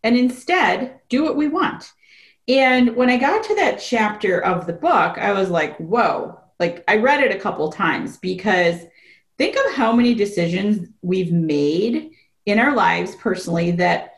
and 0.03 0.17
instead 0.17 0.99
do 1.07 1.23
what 1.23 1.37
we 1.37 1.47
want. 1.47 1.93
And 2.49 2.95
when 2.97 3.09
i 3.09 3.15
got 3.15 3.43
to 3.45 3.55
that 3.55 3.79
chapter 3.79 4.43
of 4.43 4.67
the 4.67 4.73
book 4.73 5.17
i 5.17 5.31
was 5.31 5.49
like 5.49 5.77
whoa 5.77 6.37
like 6.59 6.83
i 6.89 6.97
read 6.97 7.23
it 7.23 7.33
a 7.33 7.39
couple 7.39 7.71
times 7.71 8.17
because 8.17 8.81
think 9.37 9.55
of 9.55 9.73
how 9.75 9.93
many 9.93 10.13
decisions 10.13 10.89
we've 11.01 11.31
made 11.31 12.11
in 12.49 12.59
our 12.59 12.75
lives 12.75 13.15
personally 13.15 13.71
that 13.71 14.15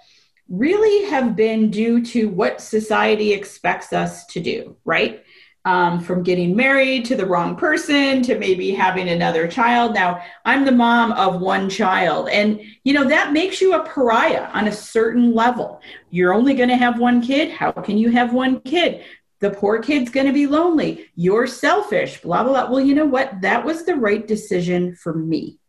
really 0.52 1.10
have 1.10 1.36
been 1.36 1.72
due 1.72 2.04
to 2.04 2.28
what 2.28 2.60
society 2.62 3.32
expects 3.32 3.94
us 3.94 4.26
to 4.26 4.40
do, 4.42 4.76
right? 4.84 5.24
Um, 5.64 6.00
from 6.00 6.24
getting 6.24 6.56
married 6.56 7.06
to 7.06 7.16
the 7.16 7.26
wrong 7.26 7.56
person 7.56 8.22
to 8.24 8.38
maybe 8.38 8.72
having 8.72 9.10
another 9.10 9.48
child. 9.48 9.94
Now, 9.94 10.24
I'm 10.44 10.66
the 10.66 10.72
mom 10.72 11.12
of 11.14 11.40
one 11.40 11.70
child, 11.70 12.30
and 12.30 12.60
you 12.84 12.94
know, 12.94 13.08
that 13.08 13.32
makes 13.32 13.62
you 13.62 13.76
a 13.76 13.86
pariah 13.86 14.50
on 14.54 14.68
a 14.68 14.72
certain 14.72 15.36
level. 15.36 15.80
You're 16.10 16.34
only 16.34 16.56
going 16.56 16.70
to 16.70 16.76
have 16.76 17.00
one 17.00 17.22
kid. 17.22 17.52
How 17.52 17.72
can 17.72 17.98
you 17.98 18.10
have 18.10 18.34
one 18.34 18.60
kid? 18.62 19.04
The 19.40 19.52
poor 19.52 19.80
kid's 19.80 20.12
going 20.12 20.28
to 20.28 20.34
be 20.34 20.48
lonely. 20.48 21.08
You're 21.16 21.48
selfish, 21.48 22.22
blah, 22.22 22.44
blah, 22.44 22.52
blah. 22.52 22.72
Well, 22.72 22.82
you 22.82 22.96
know 22.96 23.06
what? 23.06 23.42
That 23.42 23.64
was 23.64 23.86
the 23.86 23.96
right 23.96 24.28
decision 24.28 24.96
for 24.96 25.14
me. 25.14 25.61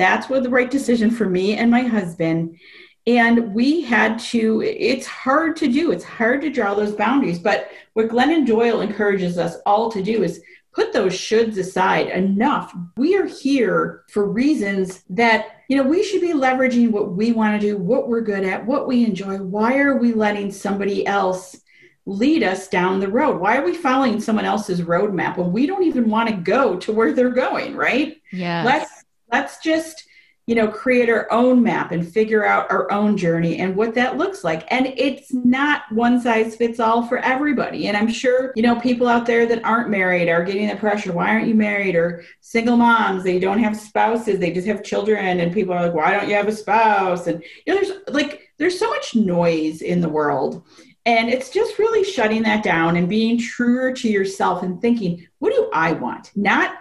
That's 0.00 0.30
what 0.30 0.42
the 0.42 0.48
right 0.48 0.70
decision 0.70 1.10
for 1.10 1.28
me 1.28 1.58
and 1.58 1.70
my 1.70 1.82
husband. 1.82 2.58
And 3.06 3.54
we 3.54 3.82
had 3.82 4.18
to, 4.30 4.62
it's 4.62 5.06
hard 5.06 5.56
to 5.56 5.68
do. 5.68 5.92
It's 5.92 6.04
hard 6.04 6.40
to 6.40 6.50
draw 6.50 6.72
those 6.72 6.92
boundaries. 6.92 7.38
But 7.38 7.70
what 7.92 8.08
Glennon 8.08 8.46
Doyle 8.46 8.80
encourages 8.80 9.36
us 9.36 9.56
all 9.66 9.90
to 9.90 10.02
do 10.02 10.22
is 10.22 10.40
put 10.72 10.94
those 10.94 11.12
shoulds 11.12 11.58
aside 11.58 12.08
enough. 12.08 12.74
We 12.96 13.14
are 13.16 13.26
here 13.26 14.04
for 14.10 14.24
reasons 14.24 15.02
that, 15.10 15.62
you 15.68 15.76
know, 15.76 15.82
we 15.82 16.02
should 16.02 16.22
be 16.22 16.32
leveraging 16.32 16.92
what 16.92 17.12
we 17.12 17.32
want 17.32 17.60
to 17.60 17.66
do, 17.66 17.76
what 17.76 18.08
we're 18.08 18.22
good 18.22 18.44
at, 18.44 18.64
what 18.64 18.88
we 18.88 19.04
enjoy. 19.04 19.36
Why 19.36 19.78
are 19.78 19.96
we 19.96 20.14
letting 20.14 20.50
somebody 20.50 21.06
else 21.06 21.60
lead 22.06 22.42
us 22.42 22.68
down 22.68 23.00
the 23.00 23.08
road? 23.08 23.38
Why 23.38 23.56
are 23.56 23.64
we 23.64 23.74
following 23.74 24.20
someone 24.20 24.44
else's 24.46 24.80
roadmap 24.80 25.36
when 25.36 25.52
we 25.52 25.66
don't 25.66 25.84
even 25.84 26.08
want 26.08 26.28
to 26.28 26.36
go 26.36 26.76
to 26.76 26.92
where 26.92 27.12
they're 27.12 27.30
going, 27.30 27.76
right? 27.76 28.16
Yeah. 28.32 28.62
Let's 28.64 28.89
let's 29.32 29.58
just 29.58 30.04
you 30.50 30.56
know 30.56 30.66
create 30.66 31.08
our 31.08 31.30
own 31.30 31.62
map 31.62 31.92
and 31.92 32.12
figure 32.12 32.44
out 32.44 32.68
our 32.72 32.90
own 32.90 33.16
journey 33.16 33.58
and 33.58 33.76
what 33.76 33.94
that 33.94 34.16
looks 34.16 34.42
like. 34.42 34.66
And 34.72 34.92
it's 34.96 35.32
not 35.32 35.82
one 35.92 36.20
size 36.20 36.56
fits 36.56 36.80
all 36.80 37.06
for 37.06 37.18
everybody. 37.18 37.86
And 37.86 37.96
i'm 37.96 38.08
sure 38.08 38.52
you 38.56 38.62
know 38.64 38.80
people 38.80 39.06
out 39.06 39.26
there 39.26 39.46
that 39.46 39.64
aren't 39.64 39.90
married 39.90 40.28
are 40.28 40.42
getting 40.42 40.66
the 40.66 40.74
pressure. 40.74 41.12
Why 41.12 41.28
aren't 41.28 41.46
you 41.46 41.54
married? 41.54 41.94
Or 41.94 42.24
single 42.40 42.76
moms 42.76 43.22
they 43.22 43.38
don't 43.38 43.62
have 43.62 43.76
spouses 43.76 44.40
they 44.40 44.52
just 44.52 44.66
have 44.66 44.82
children. 44.82 45.38
And 45.38 45.54
people 45.54 45.72
are 45.72 45.86
like 45.86 45.94
why 45.94 46.12
don't 46.12 46.28
you 46.28 46.34
have 46.34 46.48
a 46.48 46.52
spouse? 46.52 47.28
And 47.28 47.44
you 47.64 47.72
know 47.72 47.80
there's 47.80 47.98
like 48.08 48.50
there's 48.58 48.78
so 48.78 48.90
much 48.90 49.14
noise 49.14 49.82
in 49.82 50.00
the 50.00 50.08
world. 50.08 50.64
And 51.06 51.30
it's 51.30 51.50
just 51.50 51.78
really 51.78 52.02
shutting 52.02 52.42
that 52.42 52.64
down 52.64 52.96
and 52.96 53.08
being 53.08 53.38
truer 53.38 53.92
to 53.92 54.08
yourself 54.08 54.64
and 54.64 54.80
thinking 54.80 55.28
what 55.38 55.54
do 55.54 55.70
i 55.72 55.92
want? 55.92 56.32
Not 56.34 56.74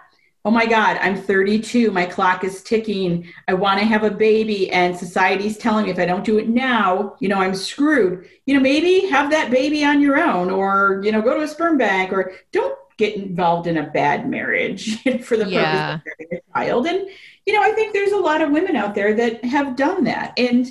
oh 0.45 0.52
my 0.52 0.65
God, 0.65 0.97
I'm 1.02 1.21
32, 1.21 1.91
my 1.91 2.06
clock 2.06 2.43
is 2.43 2.63
ticking, 2.63 3.28
I 3.47 3.54
want 3.54 3.80
to 3.80 3.86
have 3.86 4.04
a 4.04 4.12
baby, 4.12 4.71
and 4.71 4.95
society's 4.95 5.58
telling 5.58 5.86
me 5.86 5.91
if 5.91 5.99
I 5.99 6.06
don't 6.06 6.23
do 6.23 6.38
it 6.39 6.47
now, 6.47 7.15
you 7.19 7.28
know, 7.28 7.39
I'm 7.39 7.54
screwed. 7.54 8.28
You 8.45 8.54
know, 8.56 8.62
maybe 8.62 9.08
have 9.10 9.32
that 9.32 9.52
baby 9.52 9.84
on 9.84 10.02
your 10.02 10.17
own, 10.17 10.49
or, 10.49 11.02
you 11.04 11.12
know, 11.12 11.21
go 11.21 11.36
to 11.36 11.43
a 11.43 11.47
sperm 11.47 11.78
bank, 11.78 12.13
or 12.13 12.32
don't 12.54 12.78
get 12.97 13.15
involved 13.15 13.67
in 13.67 13.78
a 13.78 13.89
bad 13.89 14.30
marriage 14.30 15.02
for 15.23 15.36
the 15.36 15.47
yeah. 15.47 15.97
purpose 15.97 16.06
of 16.06 16.13
having 16.19 16.39
a 16.39 16.54
child. 16.54 16.88
And, 16.88 17.10
you 17.45 17.54
know, 17.54 17.62
I 17.62 17.71
think 17.71 17.93
there's 17.93 18.12
a 18.12 18.17
lot 18.17 18.41
of 18.41 18.52
women 18.52 18.75
out 18.75 18.95
there 18.95 19.13
that 19.15 19.43
have 19.43 19.75
done 19.75 20.06
that. 20.06 20.34
And, 20.38 20.67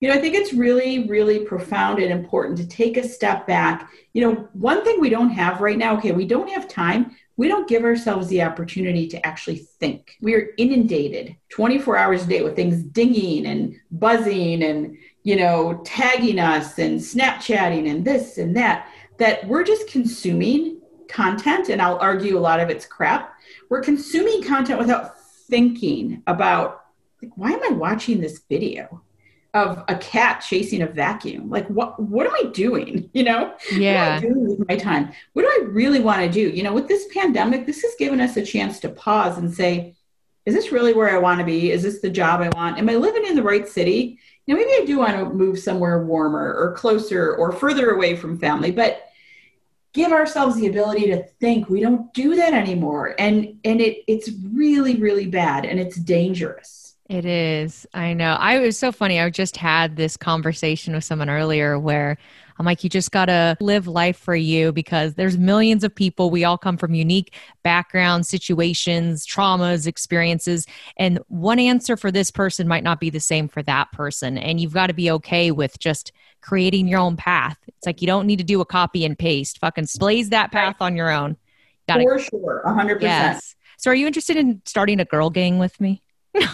you 0.00 0.08
know, 0.08 0.14
I 0.14 0.18
think 0.18 0.34
it's 0.34 0.52
really, 0.52 1.08
really 1.08 1.40
profound 1.40 1.98
and 1.98 2.12
important 2.12 2.58
to 2.58 2.66
take 2.66 2.96
a 2.96 3.06
step 3.06 3.46
back. 3.46 3.90
You 4.14 4.22
know, 4.22 4.48
one 4.52 4.84
thing 4.84 5.00
we 5.00 5.10
don't 5.10 5.30
have 5.30 5.60
right 5.60 5.78
now, 5.78 5.96
okay, 5.98 6.12
we 6.12 6.26
don't 6.26 6.48
have 6.50 6.68
time 6.68 7.16
we 7.40 7.48
don't 7.48 7.66
give 7.66 7.84
ourselves 7.84 8.28
the 8.28 8.42
opportunity 8.42 9.08
to 9.08 9.26
actually 9.26 9.56
think. 9.56 10.18
We 10.20 10.34
are 10.34 10.50
inundated 10.58 11.36
24 11.48 11.96
hours 11.96 12.24
a 12.24 12.26
day 12.26 12.42
with 12.42 12.54
things 12.54 12.82
dinging 12.82 13.46
and 13.46 13.76
buzzing 13.90 14.62
and, 14.62 14.98
you 15.22 15.36
know, 15.36 15.80
tagging 15.82 16.38
us 16.38 16.78
and 16.78 17.00
Snapchatting 17.00 17.90
and 17.90 18.04
this 18.04 18.36
and 18.36 18.54
that, 18.58 18.88
that 19.16 19.48
we're 19.48 19.64
just 19.64 19.88
consuming 19.88 20.82
content. 21.08 21.70
And 21.70 21.80
I'll 21.80 21.96
argue 21.96 22.36
a 22.36 22.38
lot 22.38 22.60
of 22.60 22.68
it's 22.68 22.84
crap. 22.84 23.32
We're 23.70 23.80
consuming 23.80 24.42
content 24.42 24.78
without 24.78 25.18
thinking 25.48 26.22
about, 26.26 26.82
like, 27.22 27.32
why 27.36 27.52
am 27.52 27.64
I 27.64 27.70
watching 27.74 28.20
this 28.20 28.42
video? 28.50 29.02
Of 29.54 29.82
a 29.88 29.96
cat 29.96 30.44
chasing 30.46 30.82
a 30.82 30.86
vacuum. 30.86 31.50
Like 31.50 31.66
what 31.68 32.00
what 32.00 32.26
am 32.26 32.34
I 32.34 32.50
doing? 32.52 33.10
You 33.20 33.24
know? 33.24 33.54
Yeah. 33.72 34.14
What 34.14 34.24
am 34.24 34.30
I 34.30 34.34
doing 34.34 34.48
with 34.58 34.68
my 34.68 34.76
time? 34.76 35.12
What 35.32 35.42
do 35.42 35.48
I 35.48 35.66
really 35.66 36.00
want 36.00 36.22
to 36.22 36.30
do? 36.30 36.54
You 36.56 36.62
know, 36.62 36.72
with 36.72 36.88
this 36.88 37.08
pandemic, 37.12 37.66
this 37.66 37.82
has 37.82 37.94
given 37.98 38.20
us 38.20 38.36
a 38.36 38.44
chance 38.44 38.80
to 38.80 38.88
pause 38.88 39.36
and 39.36 39.52
say, 39.52 39.94
is 40.46 40.54
this 40.54 40.72
really 40.72 40.94
where 40.94 41.10
I 41.10 41.18
want 41.18 41.40
to 41.40 41.44
be? 41.44 41.70
Is 41.70 41.82
this 41.82 42.00
the 42.00 42.08
job 42.08 42.40
I 42.40 42.48
want? 42.50 42.78
Am 42.78 42.88
I 42.88 42.94
living 42.94 43.26
in 43.26 43.34
the 43.34 43.42
right 43.42 43.68
city? 43.68 44.18
You 44.46 44.54
know, 44.54 44.60
maybe 44.60 44.82
I 44.82 44.86
do 44.86 44.98
want 44.98 45.16
to 45.16 45.34
move 45.34 45.58
somewhere 45.58 46.04
warmer 46.04 46.54
or 46.54 46.72
closer 46.76 47.34
or 47.34 47.52
further 47.52 47.90
away 47.90 48.16
from 48.16 48.38
family, 48.38 48.70
but 48.70 49.10
give 49.92 50.12
ourselves 50.12 50.56
the 50.56 50.68
ability 50.68 51.06
to 51.06 51.22
think 51.40 51.68
we 51.68 51.80
don't 51.80 52.12
do 52.14 52.36
that 52.36 52.54
anymore 52.54 53.14
and 53.18 53.58
and 53.64 53.80
it 53.80 54.04
it's 54.06 54.30
really 54.52 54.96
really 54.96 55.26
bad 55.26 55.64
and 55.64 55.80
it's 55.80 55.96
dangerous 55.96 56.79
it 57.10 57.24
is 57.24 57.86
i 57.92 58.12
know 58.12 58.36
i 58.38 58.58
was 58.60 58.78
so 58.78 58.92
funny 58.92 59.18
i 59.18 59.28
just 59.28 59.56
had 59.56 59.96
this 59.96 60.16
conversation 60.16 60.94
with 60.94 61.02
someone 61.02 61.28
earlier 61.28 61.78
where 61.78 62.16
i'm 62.58 62.64
like 62.64 62.84
you 62.84 62.88
just 62.88 63.10
gotta 63.10 63.56
live 63.60 63.88
life 63.88 64.16
for 64.16 64.36
you 64.36 64.70
because 64.72 65.14
there's 65.14 65.36
millions 65.36 65.82
of 65.82 65.92
people 65.94 66.30
we 66.30 66.44
all 66.44 66.56
come 66.56 66.76
from 66.76 66.94
unique 66.94 67.34
backgrounds 67.64 68.28
situations 68.28 69.26
traumas 69.26 69.86
experiences 69.86 70.66
and 70.96 71.18
one 71.26 71.58
answer 71.58 71.96
for 71.96 72.12
this 72.12 72.30
person 72.30 72.68
might 72.68 72.84
not 72.84 73.00
be 73.00 73.10
the 73.10 73.20
same 73.20 73.48
for 73.48 73.62
that 73.62 73.90
person 73.92 74.38
and 74.38 74.60
you've 74.60 74.74
got 74.74 74.86
to 74.86 74.94
be 74.94 75.10
okay 75.10 75.50
with 75.50 75.78
just 75.80 76.12
creating 76.40 76.88
your 76.88 77.00
own 77.00 77.16
path. 77.16 77.58
It's 77.68 77.86
like 77.86 78.00
you 78.00 78.06
don't 78.06 78.26
need 78.26 78.38
to 78.38 78.44
do 78.44 78.60
a 78.60 78.64
copy 78.64 79.04
and 79.04 79.18
paste. 79.18 79.58
Fucking 79.58 79.86
blaze 79.98 80.30
that 80.30 80.52
path 80.52 80.76
on 80.80 80.96
your 80.96 81.10
own. 81.10 81.36
Gotta, 81.88 82.02
For 82.02 82.18
sure, 82.18 82.62
100%. 82.66 83.00
yes. 83.02 83.36
percent. 83.36 83.56
So, 83.78 83.90
are 83.90 83.94
you 83.94 84.06
interested 84.06 84.36
in 84.36 84.62
starting 84.64 85.00
a 85.00 85.04
girl 85.04 85.30
gang 85.30 85.58
with 85.58 85.80
me? 85.80 86.02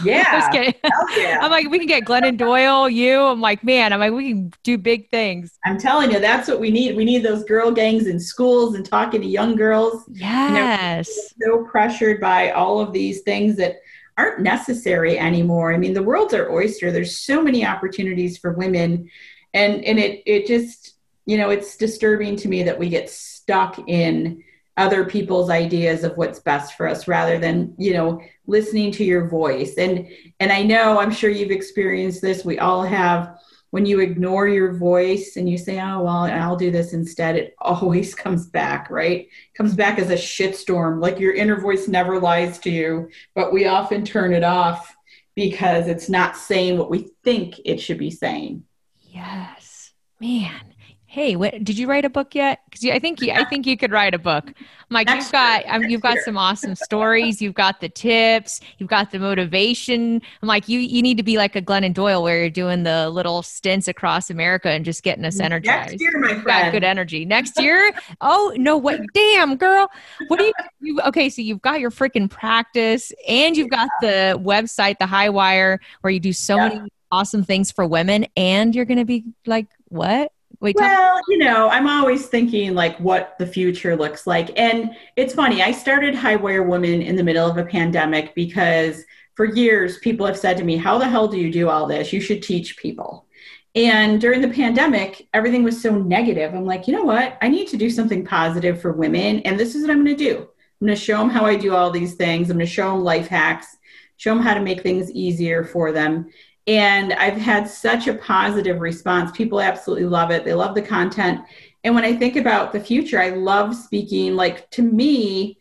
Yeah. 0.03 0.51
yeah. 1.17 1.39
I'm 1.41 1.51
like, 1.51 1.69
we 1.71 1.79
can 1.79 1.87
get 1.87 2.05
Glennon 2.05 2.37
Doyle, 2.37 2.89
you. 2.89 3.21
I'm 3.21 3.41
like, 3.41 3.62
man, 3.62 3.93
I'm 3.93 4.01
like, 4.01 4.12
we 4.12 4.31
can 4.31 4.53
do 4.62 4.79
big 4.79 5.11
things. 5.11 5.59
I'm 5.65 5.79
telling 5.79 6.11
you, 6.11 6.19
that's 6.19 6.49
what 6.49 6.61
we 6.61 6.71
need. 6.71 6.97
We 6.97 7.05
need 7.05 7.23
those 7.23 7.45
girl 7.45 7.71
gangs 7.71 8.07
in 8.07 8.19
schools 8.19 8.75
and 8.75 8.85
talking 8.85 9.21
to 9.21 9.27
young 9.27 9.57
girls. 9.57 10.05
Yes. 10.12 11.09
You 11.39 11.47
know, 11.47 11.62
so 11.62 11.71
pressured 11.71 12.21
by 12.21 12.51
all 12.51 12.81
of 12.81 12.93
these 12.93 13.21
things 13.23 13.57
that 13.57 13.77
aren't 14.19 14.41
necessary 14.41 15.19
anymore. 15.19 15.75
I 15.75 15.77
mean, 15.77 15.93
the 15.93 16.03
world's 16.03 16.33
our 16.33 16.51
oyster. 16.51 16.91
There's 16.91 17.19
so 17.19 17.43
many 17.43 17.67
opportunities 17.67 18.39
for 18.39 18.53
women 18.53 19.11
and 19.57 19.85
and 19.85 19.99
it 19.99 20.23
it 20.27 20.47
just 20.47 20.95
you 21.25 21.37
know 21.37 21.51
it's 21.51 21.77
disturbing 21.77 22.37
to 22.37 22.49
me 22.49 22.62
that 22.62 22.79
we 22.79 22.89
get 22.89 23.11
stuck 23.11 23.79
in 23.89 24.45
other 24.77 25.05
people's 25.05 25.51
ideas 25.51 26.05
of 26.05 26.17
what's 26.17 26.41
best 26.41 26.77
for 26.77 26.87
us 26.87 27.09
rather 27.09 27.39
than 27.39 27.75
you 27.79 27.93
know 27.95 28.21
listening 28.47 28.93
to 28.93 29.05
your 29.05 29.29
voice. 29.29 29.75
And 29.79 30.09
and 30.41 30.53
i 30.53 30.62
know 30.62 31.01
i'm 31.01 31.12
sure 31.12 31.31
you've 31.31 31.51
experienced 31.51 32.23
this. 32.23 32.45
We 32.45 32.59
all 32.59 32.83
have. 32.83 33.39
When 33.71 33.85
you 33.85 34.01
ignore 34.01 34.49
your 34.49 34.73
voice 34.73 35.37
and 35.37 35.51
you 35.51 35.59
say 35.59 35.79
oh 35.79 36.01
well 36.01 36.23
i'll 36.23 36.57
do 36.57 36.71
this 36.71 36.95
instead 36.95 37.37
it 37.37 37.55
always 37.61 38.15
comes 38.15 38.47
back 38.47 38.89
right? 38.91 39.29
Comes 39.55 39.75
back 39.75 39.99
as 39.99 40.09
a 40.09 40.15
shitstorm 40.15 41.03
like 41.03 41.19
your 41.19 41.35
inner 41.35 41.61
voice 41.61 41.87
never 41.87 42.19
lies 42.19 42.59
to 42.61 42.71
you 42.71 43.11
but 43.35 43.53
we 43.53 43.67
often 43.67 44.05
turn 44.05 44.33
it 44.33 44.45
off 44.45 44.97
because 45.37 45.87
it's 45.87 46.09
not 46.09 46.37
saying 46.37 46.79
what 46.79 46.91
we 46.91 47.11
think 47.23 47.61
it 47.65 47.79
should 47.79 47.99
be 47.99 48.11
saying. 48.11 48.65
Yes, 49.03 49.93
man. 50.19 50.75
Hey, 51.17 51.35
what, 51.35 51.65
did 51.65 51.79
you 51.79 51.87
write 51.87 52.05
a 52.05 52.11
book 52.11 52.35
yet? 52.35 52.61
Because 52.69 52.85
I 52.91 52.99
think 52.99 53.23
you, 53.23 53.33
I 53.33 53.47
think 53.47 53.67
you 53.67 53.79
could 53.79 53.91
write 53.91 54.13
a 54.13 54.19
book. 54.19 54.45
I'm 54.49 54.55
like, 54.91 55.09
you've 55.09 55.33
got, 55.33 55.65
um, 55.67 55.85
you've 55.85 56.03
got 56.03 56.19
some 56.19 56.37
awesome 56.37 56.75
stories. 56.75 57.41
You've 57.41 57.55
got 57.55 57.81
the 57.81 57.89
tips. 57.89 58.61
You've 58.77 58.91
got 58.91 59.13
the 59.13 59.19
motivation. 59.19 60.21
I'm 60.43 60.47
like, 60.47 60.69
you, 60.69 60.79
you 60.79 61.01
need 61.01 61.17
to 61.17 61.23
be 61.23 61.39
like 61.39 61.57
a 61.57 61.63
Glennon 61.63 61.95
Doyle, 61.95 62.23
where 62.23 62.41
you're 62.41 62.51
doing 62.51 62.83
the 62.83 63.09
little 63.09 63.43
stints 63.43 63.89
across 63.89 64.29
America 64.29 64.69
and 64.69 64.85
just 64.85 65.03
getting 65.03 65.25
us 65.25 65.41
energized. 65.41 65.93
Next 65.93 66.03
year, 66.03 66.19
my 66.19 66.39
friend. 66.39 66.67
Got 66.67 66.73
good 66.73 66.85
energy. 66.85 67.25
Next 67.25 67.59
year? 67.59 67.95
oh 68.21 68.53
no! 68.59 68.77
What? 68.77 69.01
Damn, 69.15 69.57
girl. 69.57 69.91
What 70.29 70.39
do 70.39 70.45
you? 70.45 70.53
you 70.83 71.01
okay, 71.07 71.31
so 71.31 71.41
you've 71.41 71.63
got 71.63 71.81
your 71.81 71.91
freaking 71.91 72.29
practice, 72.29 73.11
and 73.27 73.57
you've 73.57 73.71
got 73.71 73.89
the 74.03 74.39
website, 74.45 74.99
the 74.99 75.07
High 75.07 75.31
Wire, 75.31 75.81
where 76.03 76.11
you 76.11 76.21
do 76.21 76.35
so 76.35 76.57
yeah. 76.57 76.69
many 76.69 76.91
awesome 77.11 77.43
things 77.43 77.71
for 77.71 77.87
women 77.87 78.27
and 78.37 78.75
you're 78.75 78.85
going 78.85 78.99
to 78.99 79.05
be 79.05 79.25
like 79.47 79.69
what 79.89 80.33
Wait, 80.61 80.77
well, 80.77 81.21
you 81.29 81.38
know, 81.38 81.69
I'm 81.69 81.87
always 81.87 82.27
thinking 82.27 82.75
like 82.75 82.99
what 82.99 83.37
the 83.38 83.47
future 83.47 83.97
looks 83.97 84.27
like. 84.27 84.59
And 84.59 84.90
it's 85.16 85.35
funny, 85.35 85.62
I 85.62 85.71
started 85.71 86.14
High 86.14 86.37
Wire 86.37 86.62
Woman 86.62 87.03
in 87.03 87.16
the 87.16 87.25
middle 87.25 87.49
of 87.49 87.59
a 87.59 87.64
pandemic 87.64 88.35
because 88.35 89.05
for 89.35 89.45
years 89.45 89.99
people 89.99 90.27
have 90.27 90.38
said 90.38 90.57
to 90.57 90.64
me, 90.64 90.77
How 90.77 90.99
the 90.99 91.09
hell 91.09 91.29
do 91.29 91.38
you 91.38 91.53
do 91.53 91.69
all 91.69 91.87
this? 91.87 92.12
You 92.12 92.21
should 92.21 92.42
teach 92.42 92.77
people. 92.79 93.27
And 93.75 94.19
during 94.23 94.40
the 94.40 94.49
pandemic, 94.49 95.29
everything 95.35 95.62
was 95.62 95.81
so 95.81 95.95
negative. 95.95 96.55
I'm 96.55 96.64
like, 96.64 96.88
you 96.88 96.95
know 96.95 97.05
what? 97.05 97.37
I 97.42 97.49
need 97.49 97.69
to 97.69 97.77
do 97.77 97.90
something 97.90 98.25
positive 98.25 98.81
for 98.81 98.92
women. 98.92 99.40
And 99.40 99.61
this 99.61 99.75
is 99.75 99.83
what 99.83 99.90
I'm 99.90 100.03
going 100.03 100.16
to 100.16 100.25
do. 100.25 100.38
I'm 100.38 100.87
going 100.87 100.97
to 100.97 101.03
show 101.03 101.19
them 101.19 101.29
how 101.29 101.45
I 101.45 101.57
do 101.57 101.75
all 101.75 101.90
these 101.90 102.14
things. 102.14 102.49
I'm 102.49 102.57
going 102.57 102.66
to 102.66 102.73
show 102.73 102.90
them 102.90 103.05
life 103.05 103.29
hacks, 103.29 103.77
show 104.16 104.35
them 104.35 104.42
how 104.42 104.55
to 104.55 104.61
make 104.62 104.83
things 104.83 105.12
easier 105.12 105.62
for 105.62 105.92
them. 105.92 106.31
And 106.67 107.13
I've 107.13 107.37
had 107.37 107.69
such 107.69 108.09
a 108.09 108.15
positive 108.15 108.81
response. 108.81 109.31
People 109.31 109.61
absolutely 109.61 110.07
love 110.07 110.31
it. 110.31 110.45
They 110.45 110.55
love 110.55 110.75
the 110.75 110.83
content. 110.83 111.43
And 111.85 111.95
when 111.95 112.05
I 112.05 112.17
think 112.17 112.35
about 112.37 112.73
the 112.73 112.81
future, 112.81 113.21
I 113.21 113.31
love 113.31 113.77
speaking. 113.77 114.35
Like 114.35 114.69
to 114.71 114.83
me, 114.83 115.59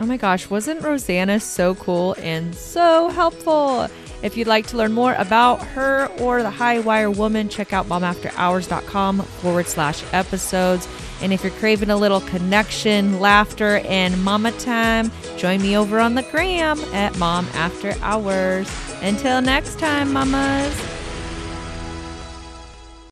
Oh 0.00 0.06
my 0.06 0.16
gosh, 0.16 0.48
wasn't 0.48 0.82
Rosanna 0.82 1.38
so 1.38 1.74
cool 1.74 2.14
and 2.18 2.54
so 2.54 3.08
helpful? 3.10 3.88
If 4.22 4.36
you'd 4.36 4.46
like 4.46 4.66
to 4.68 4.76
learn 4.76 4.92
more 4.92 5.14
about 5.14 5.62
her 5.68 6.06
or 6.20 6.42
the 6.42 6.50
High 6.50 6.80
Wire 6.80 7.10
Woman, 7.10 7.48
check 7.48 7.72
out 7.72 7.86
momafterhours.com 7.86 9.20
forward 9.22 9.66
slash 9.66 10.04
episodes. 10.12 10.86
And 11.22 11.32
if 11.32 11.42
you're 11.42 11.52
craving 11.52 11.90
a 11.90 11.96
little 11.96 12.20
connection, 12.20 13.20
laughter, 13.20 13.78
and 13.84 14.22
mama 14.22 14.52
time, 14.52 15.10
join 15.36 15.60
me 15.60 15.76
over 15.76 16.00
on 16.00 16.14
the 16.14 16.22
gram 16.22 16.80
at 16.92 17.16
Mom 17.18 17.46
After 17.54 17.94
Hours. 18.00 18.70
Until 19.02 19.40
next 19.40 19.78
time, 19.78 20.12
mamas. 20.12 20.99